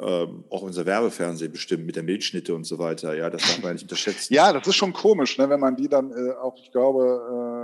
[0.00, 3.14] ähm, auch unser Werbefernsehen bestimmt mit der Milchschnitte und so weiter.
[3.14, 4.34] Ja, das darf man nicht unterschätzen.
[4.34, 7.63] Ja, das ist schon komisch, ne, wenn man die dann äh, auch, ich glaube, äh,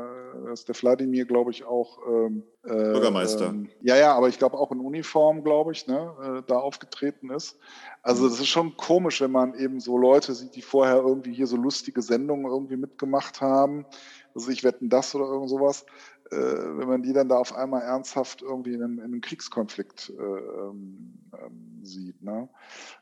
[0.52, 3.48] ist der Wladimir, glaube ich, auch ähm, äh, Bürgermeister.
[3.48, 7.30] Ähm, ja, ja, aber ich glaube auch in Uniform, glaube ich, ne, äh, da aufgetreten
[7.30, 7.58] ist.
[8.02, 11.46] Also das ist schon komisch, wenn man eben so Leute sieht, die vorher irgendwie hier
[11.46, 13.86] so lustige Sendungen irgendwie mitgemacht haben.
[14.34, 15.84] Also ich wetten das oder irgend sowas.
[16.30, 20.12] Äh, wenn man die dann da auf einmal ernsthaft irgendwie in einem, in einem Kriegskonflikt
[20.16, 22.22] äh, ähm, ähm, sieht.
[22.22, 22.48] Ne?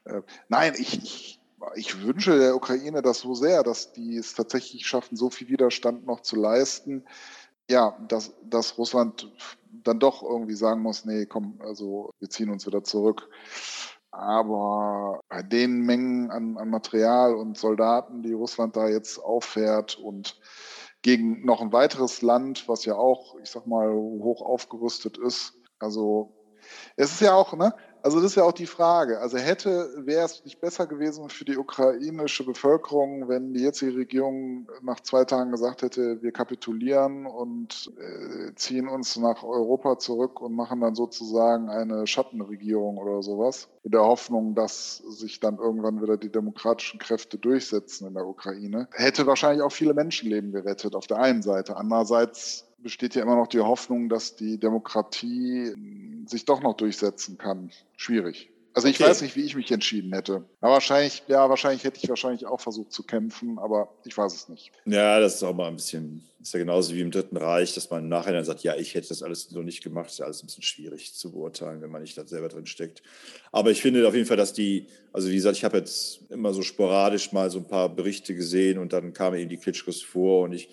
[0.04, 1.40] Äh, nein, ich, ich
[1.74, 6.06] ich wünsche der Ukraine das so sehr, dass die es tatsächlich schaffen, so viel Widerstand
[6.06, 7.04] noch zu leisten.
[7.70, 9.30] Ja, dass, dass Russland
[9.70, 13.28] dann doch irgendwie sagen muss, nee, komm, also wir ziehen uns wieder zurück.
[14.10, 20.40] Aber bei den Mengen an, an Material und Soldaten, die Russland da jetzt auffährt und
[21.02, 25.54] gegen noch ein weiteres Land, was ja auch, ich sag mal, hoch aufgerüstet ist.
[25.78, 26.34] Also
[26.96, 27.74] es ist ja auch, ne,
[28.08, 29.20] also das ist ja auch die Frage.
[29.20, 34.66] Also hätte, wäre es nicht besser gewesen für die ukrainische Bevölkerung, wenn die jetzige Regierung
[34.80, 40.54] nach zwei Tagen gesagt hätte, wir kapitulieren und äh, ziehen uns nach Europa zurück und
[40.54, 46.16] machen dann sozusagen eine Schattenregierung oder sowas, in der Hoffnung, dass sich dann irgendwann wieder
[46.16, 48.88] die demokratischen Kräfte durchsetzen in der Ukraine.
[48.92, 51.76] Hätte wahrscheinlich auch viele Menschenleben gerettet auf der einen Seite.
[51.76, 55.74] Andererseits besteht ja immer noch die Hoffnung, dass die Demokratie
[56.26, 57.70] sich doch noch durchsetzen kann.
[57.96, 58.50] Schwierig.
[58.78, 59.10] Also ich okay.
[59.10, 60.44] weiß nicht, wie ich mich entschieden hätte.
[60.60, 64.48] Aber wahrscheinlich, ja, wahrscheinlich hätte ich wahrscheinlich auch versucht zu kämpfen, aber ich weiß es
[64.48, 64.70] nicht.
[64.84, 67.90] Ja, das ist auch mal ein bisschen, ist ja genauso wie im Dritten Reich, dass
[67.90, 70.10] man im Nachhinein sagt, ja, ich hätte das alles so nicht gemacht.
[70.10, 73.02] Ist ja alles ein bisschen schwierig zu beurteilen, wenn man nicht da selber drin steckt.
[73.50, 76.52] Aber ich finde auf jeden Fall, dass die, also wie gesagt, ich habe jetzt immer
[76.52, 80.44] so sporadisch mal so ein paar Berichte gesehen und dann kamen eben die Klitschkos vor
[80.44, 80.68] und ich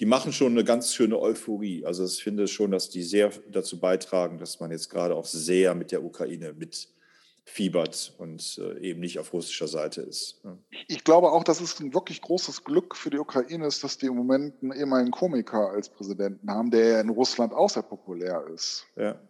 [0.00, 1.84] die machen schon eine ganz schöne Euphorie.
[1.84, 5.74] Also ich finde schon, dass die sehr dazu beitragen, dass man jetzt gerade auch sehr
[5.74, 10.42] mit der Ukraine mitfiebert und äh, eben nicht auf russischer Seite ist.
[10.88, 14.06] Ich glaube auch, dass es ein wirklich großes Glück für die Ukraine ist, dass die
[14.06, 18.42] im Moment einen ehemaligen Komiker als Präsidenten haben, der ja in Russland auch sehr populär
[18.54, 18.86] ist.
[18.96, 19.20] Ja.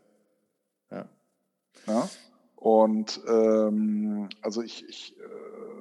[0.92, 1.08] Ja.
[1.88, 2.08] ja?
[2.54, 5.79] Und ähm, also ich, ich äh,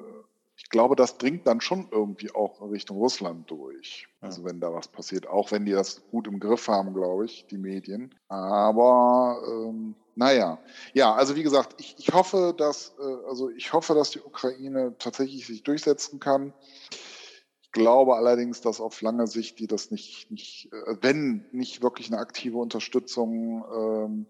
[0.62, 4.10] ich glaube, das dringt dann schon irgendwie auch Richtung Russland durch.
[4.22, 4.28] Ja.
[4.28, 7.48] Also wenn da was passiert, auch wenn die das gut im Griff haben, glaube ich,
[7.48, 8.14] die Medien.
[8.28, 10.60] Aber ähm, naja,
[10.94, 14.96] ja, also wie gesagt, ich, ich hoffe, dass äh, also ich hoffe, dass die Ukraine
[15.00, 16.54] tatsächlich sich durchsetzen kann.
[17.62, 22.12] Ich glaube allerdings, dass auf lange Sicht die das nicht, nicht äh, wenn nicht wirklich
[22.12, 24.26] eine aktive Unterstützung ähm,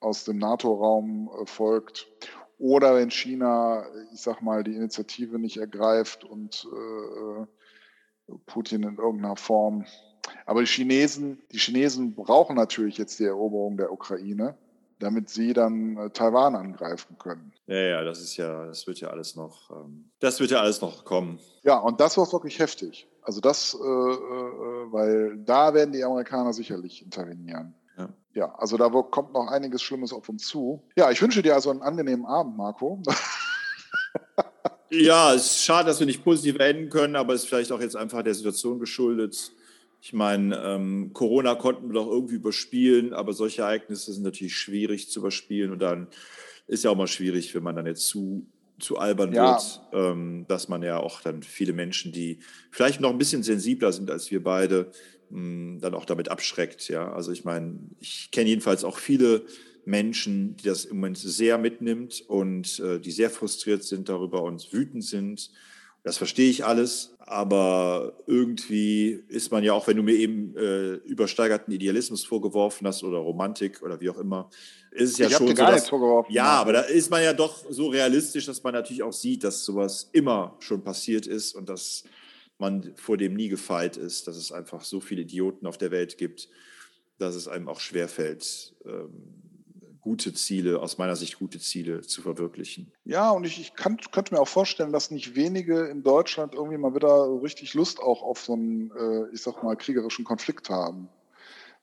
[0.00, 2.08] aus dem NATO-Raum äh, folgt
[2.60, 7.46] oder wenn China, ich sag mal, die Initiative nicht ergreift und äh,
[8.46, 9.86] Putin in irgendeiner Form.
[10.44, 14.56] Aber die Chinesen, die Chinesen brauchen natürlich jetzt die Eroberung der Ukraine,
[14.98, 17.52] damit sie dann äh, Taiwan angreifen können.
[17.66, 20.82] Ja, ja, das ist ja, das wird ja alles noch, ähm, das wird ja alles
[20.82, 21.40] noch kommen.
[21.62, 23.08] Ja, und das war wirklich heftig.
[23.22, 27.74] Also das, äh, äh, weil da werden die Amerikaner sicherlich intervenieren.
[28.34, 30.82] Ja, also da kommt noch einiges Schlimmes auf uns zu.
[30.96, 33.02] Ja, ich wünsche dir also einen angenehmen Abend, Marco.
[34.90, 37.80] ja, es ist schade, dass wir nicht positiv enden können, aber es ist vielleicht auch
[37.80, 39.52] jetzt einfach der Situation geschuldet.
[40.00, 45.10] Ich meine, ähm, Corona konnten wir doch irgendwie überspielen, aber solche Ereignisse sind natürlich schwierig
[45.10, 46.06] zu überspielen und dann
[46.68, 48.46] ist ja auch mal schwierig, wenn man dann jetzt zu
[48.80, 49.52] zu albern ja.
[49.52, 52.38] wird, ähm, dass man ja auch dann viele Menschen, die
[52.70, 54.90] vielleicht noch ein bisschen sensibler sind als wir beide,
[55.30, 56.88] dann auch damit abschreckt.
[56.88, 59.44] Ja, also ich meine, ich kenne jedenfalls auch viele
[59.84, 64.72] Menschen, die das im Moment sehr mitnimmt und äh, die sehr frustriert sind darüber und
[64.72, 65.50] wütend sind.
[66.02, 70.94] Das verstehe ich alles, aber irgendwie ist man ja auch, wenn du mir eben äh,
[70.94, 74.48] übersteigerten Idealismus vorgeworfen hast oder Romantik oder wie auch immer,
[74.92, 75.90] ist es ja ich schon so, dass,
[76.30, 79.62] ja, aber da ist man ja doch so realistisch, dass man natürlich auch sieht, dass
[79.62, 82.04] sowas immer schon passiert ist und dass
[82.60, 86.18] man vor dem nie gefeit ist, dass es einfach so viele Idioten auf der Welt
[86.18, 86.48] gibt,
[87.18, 89.40] dass es einem auch schwerfällt, ähm,
[90.00, 92.92] gute Ziele, aus meiner Sicht gute Ziele zu verwirklichen.
[93.04, 96.78] Ja, und ich, ich kann, könnte mir auch vorstellen, dass nicht wenige in Deutschland irgendwie
[96.78, 101.08] mal wieder richtig Lust auch auf so einen, äh, ich sag mal, kriegerischen Konflikt haben.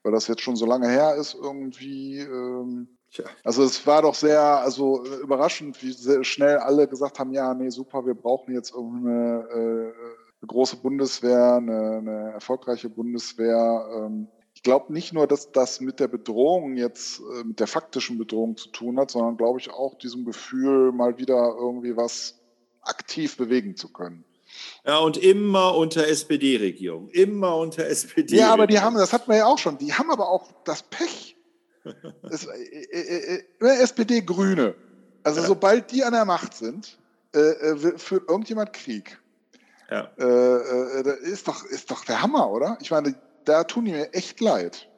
[0.04, 2.20] Weil das jetzt schon so lange her ist, irgendwie.
[2.20, 2.88] Ähm,
[3.44, 7.70] also es war doch sehr, also äh, überraschend, wie schnell alle gesagt haben, ja, nee,
[7.70, 9.94] super, wir brauchen jetzt irgendeine äh,
[10.42, 13.88] eine große Bundeswehr, eine, eine erfolgreiche Bundeswehr.
[13.96, 18.18] Ähm, ich glaube nicht nur, dass das mit der Bedrohung jetzt, äh, mit der faktischen
[18.18, 22.40] Bedrohung zu tun hat, sondern glaube ich auch diesem Gefühl, mal wieder irgendwie was
[22.82, 24.24] aktiv bewegen zu können.
[24.86, 27.10] Ja, und immer unter SPD-Regierung.
[27.10, 28.38] Immer unter SPD.
[28.38, 30.84] Ja, aber die haben, das hatten wir ja auch schon, die haben aber auch das
[30.84, 31.36] Pech.
[32.22, 34.76] Das, äh, äh, äh, SPD-Grüne.
[35.24, 35.48] Also ja.
[35.48, 36.98] sobald die an der Macht sind,
[37.32, 39.22] äh, führt irgendjemand Krieg.
[39.90, 40.12] Ja.
[40.18, 42.78] Äh, äh, ist doch, ist doch der Hammer, oder?
[42.82, 43.16] Ich meine,
[43.46, 44.90] da tun die mir echt leid.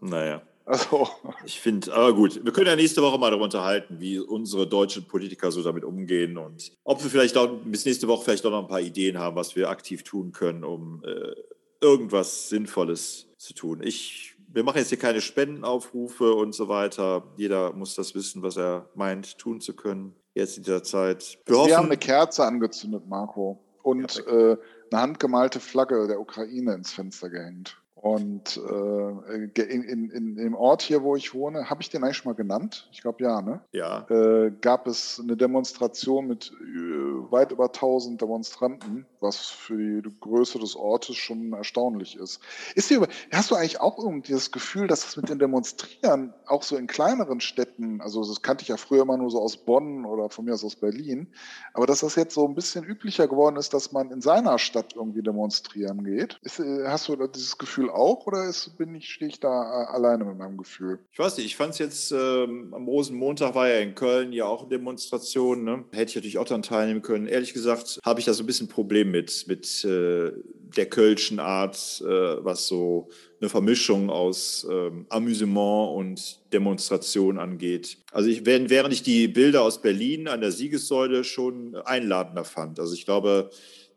[0.00, 0.42] Naja.
[0.64, 1.08] Also.
[1.46, 5.08] Ich finde, aber gut, wir können ja nächste Woche mal darüber unterhalten, wie unsere deutschen
[5.08, 8.62] Politiker so damit umgehen und ob wir vielleicht auch bis nächste Woche vielleicht auch noch
[8.62, 11.34] ein paar Ideen haben, was wir aktiv tun können, um äh,
[11.80, 13.80] irgendwas Sinnvolles zu tun.
[13.82, 17.22] Ich, wir machen jetzt hier keine Spendenaufrufe und so weiter.
[17.38, 20.14] Jeder muss das wissen, was er meint, tun zu können.
[20.34, 21.38] jetzt in dieser Zeit.
[21.46, 24.56] Wir, wir haben eine Kerze angezündet, Marco, und äh,
[24.90, 27.80] eine handgemalte Flagge der Ukraine ins Fenster gehängt.
[28.00, 32.18] Und äh, in, in, in, im Ort hier, wo ich wohne, habe ich den eigentlich
[32.18, 32.88] schon mal genannt?
[32.92, 33.60] Ich glaube ja, ne?
[33.72, 34.06] Ja.
[34.08, 40.60] Äh, gab es eine Demonstration mit äh, weit über 1000 Demonstranten, was für die Größe
[40.60, 42.40] des Ortes schon erstaunlich ist.
[42.76, 46.62] ist dir, hast du eigentlich auch irgendwie das Gefühl, dass es mit den Demonstrieren auch
[46.62, 50.04] so in kleineren Städten, also das kannte ich ja früher immer nur so aus Bonn
[50.04, 51.26] oder von mir aus aus Berlin,
[51.74, 54.94] aber dass das jetzt so ein bisschen üblicher geworden ist, dass man in seiner Stadt
[54.94, 56.38] irgendwie demonstrieren geht?
[56.42, 59.48] Ist, äh, hast du dieses Gefühl Gefühl auch oder ist, bin ich, stehe ich da
[59.48, 60.98] äh, alleine mit meinem Gefühl?
[61.12, 64.46] Ich weiß nicht, ich fand es jetzt ähm, am Rosenmontag war ja in Köln ja
[64.46, 65.64] auch eine Demonstration.
[65.64, 65.84] Ne?
[65.92, 67.26] Hätte ich natürlich auch daran teilnehmen können.
[67.26, 70.32] Ehrlich gesagt habe ich da so ein bisschen ein Problem mit, mit äh,
[70.76, 73.08] der kölschen Art, äh, was so
[73.40, 77.98] eine Vermischung aus ähm, Amüsement und Demonstration angeht.
[78.12, 82.80] Also ich, während ich die Bilder aus Berlin an der Siegessäule schon einladender fand.
[82.80, 83.50] Also ich glaube,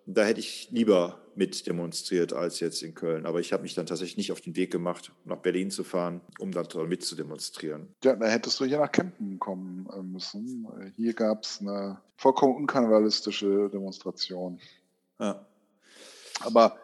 [0.06, 3.26] da hätte ich lieber mit demonstriert als jetzt in Köln.
[3.26, 6.22] Aber ich habe mich dann tatsächlich nicht auf den Weg gemacht, nach Berlin zu fahren,
[6.40, 7.88] um dann mit zu demonstrieren.
[8.04, 10.68] Ja, da hättest du hier nach Kempten kommen äh, müssen.
[10.96, 14.60] Hier gab es eine vollkommen unkarnevalistische Demonstration.
[15.20, 15.46] Ja.
[16.42, 16.78] Aber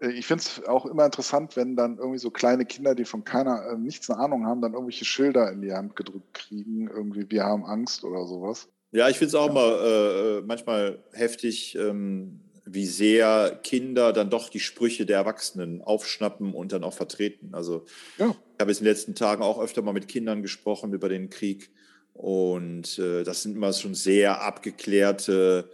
[0.00, 3.24] äh, ich finde es auch immer interessant, wenn dann irgendwie so kleine Kinder, die von
[3.24, 7.30] keiner äh, nichts eine Ahnung haben, dann irgendwelche Schilder in die Hand gedrückt kriegen, irgendwie
[7.30, 8.68] wir haben Angst oder sowas.
[8.90, 9.52] Ja, ich finde es auch ja.
[9.52, 12.40] mal äh, manchmal heftig, ähm,
[12.72, 17.50] wie sehr Kinder dann doch die Sprüche der Erwachsenen aufschnappen und dann auch vertreten.
[17.52, 17.84] Also
[18.18, 18.30] ja.
[18.30, 21.30] ich habe jetzt in den letzten Tagen auch öfter mal mit Kindern gesprochen über den
[21.30, 21.70] Krieg
[22.14, 25.70] und äh, das sind immer schon sehr abgeklärte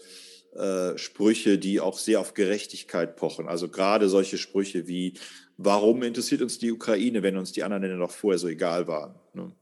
[0.55, 3.49] äh, Sprüche, die auch sehr auf Gerechtigkeit pochen.
[3.49, 5.15] Also gerade solche Sprüche wie,
[5.57, 9.15] warum interessiert uns die Ukraine, wenn uns die anderen Länder noch vorher so egal waren?
[9.35, 9.53] Ne?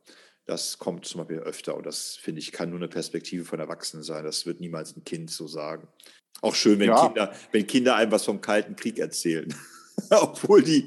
[0.47, 4.05] Das kommt zum Beispiel öfter und das, finde ich, kann nur eine Perspektive von Erwachsenen
[4.05, 4.25] sein.
[4.25, 5.89] Das wird niemals ein Kind so sagen.
[6.43, 7.07] Auch schön, wenn, ja.
[7.07, 9.53] Kinder, wenn Kinder einem was vom Kalten Krieg erzählen.
[10.11, 10.85] Obwohl die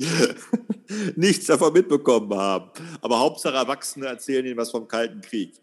[1.15, 2.69] nichts davon mitbekommen haben.
[3.01, 5.55] Aber Hauptsache Erwachsene erzählen ihnen was vom Kalten Krieg.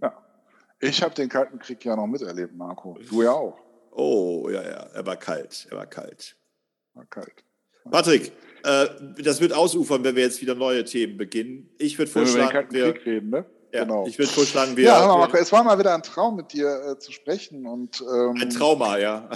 [0.00, 0.16] Ja.
[0.80, 2.98] Ich habe den Kalten Krieg ja noch miterlebt, Marco.
[3.08, 3.58] Du ja auch.
[3.92, 4.88] Oh, ja, ja.
[4.94, 5.66] Er war kalt.
[5.70, 6.36] Er war kalt.
[6.94, 7.44] War kalt.
[7.90, 8.32] Patrick,
[8.64, 8.86] äh,
[9.22, 11.70] das wird ausufern, wenn wir jetzt wieder neue Themen beginnen.
[11.78, 13.44] Ich würde vorschlagen, wir, wir reden, ne?
[13.72, 14.06] Ja, genau.
[14.06, 14.84] Ich würde vorschlagen, wir.
[14.84, 17.66] Ja, Marco, es war mal wieder ein Traum, mit dir äh, zu sprechen.
[17.66, 19.30] Und, ähm, ein Trauma, ja.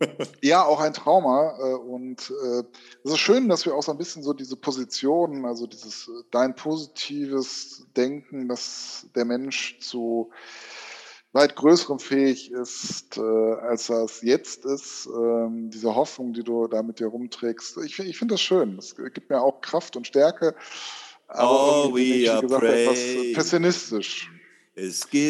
[0.42, 1.56] ja, auch ein Trauma.
[1.58, 2.64] Äh, und äh,
[3.04, 6.24] es ist schön, dass wir auch so ein bisschen so diese Positionen, also dieses äh,
[6.32, 10.30] dein positives Denken, dass der Mensch zu
[11.32, 15.06] weit größerem fähig ist, äh, als er es jetzt ist.
[15.06, 17.76] Ähm, diese Hoffnung, die du da mit dir rumträgst.
[17.84, 18.76] Ich, ich finde das schön.
[18.78, 20.56] Es gibt mir auch Kraft und Stärke.
[21.28, 24.30] Aber oh, we are gesagt, etwas pessimistisch.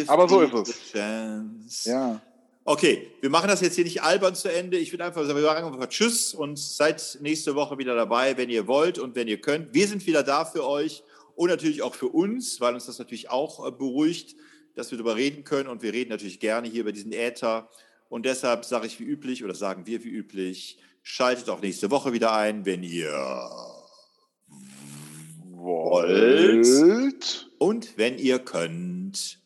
[0.09, 1.85] Aber so ist es.
[1.85, 2.21] Ja.
[2.65, 4.77] Okay, wir machen das jetzt hier nicht albern zu Ende.
[4.77, 8.51] Ich würde einfach sagen, wir sagen einfach Tschüss und seid nächste Woche wieder dabei, wenn
[8.51, 9.73] ihr wollt und wenn ihr könnt.
[9.73, 11.05] Wir sind wieder da für euch
[11.37, 14.35] und natürlich auch für uns, weil uns das natürlich auch äh, beruhigt,
[14.75, 15.69] dass wir darüber reden können.
[15.69, 17.69] Und wir reden natürlich gerne hier über diesen Äther.
[18.09, 22.13] Und deshalb sage ich wie üblich oder sagen wir wie üblich, schaltet auch nächste Woche
[22.13, 23.13] wieder ein, wenn ihr
[25.67, 29.41] wollt und wenn ihr könnt.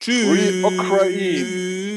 [0.00, 0.26] Tschüss.
[0.26, 1.91] Free Ukraine.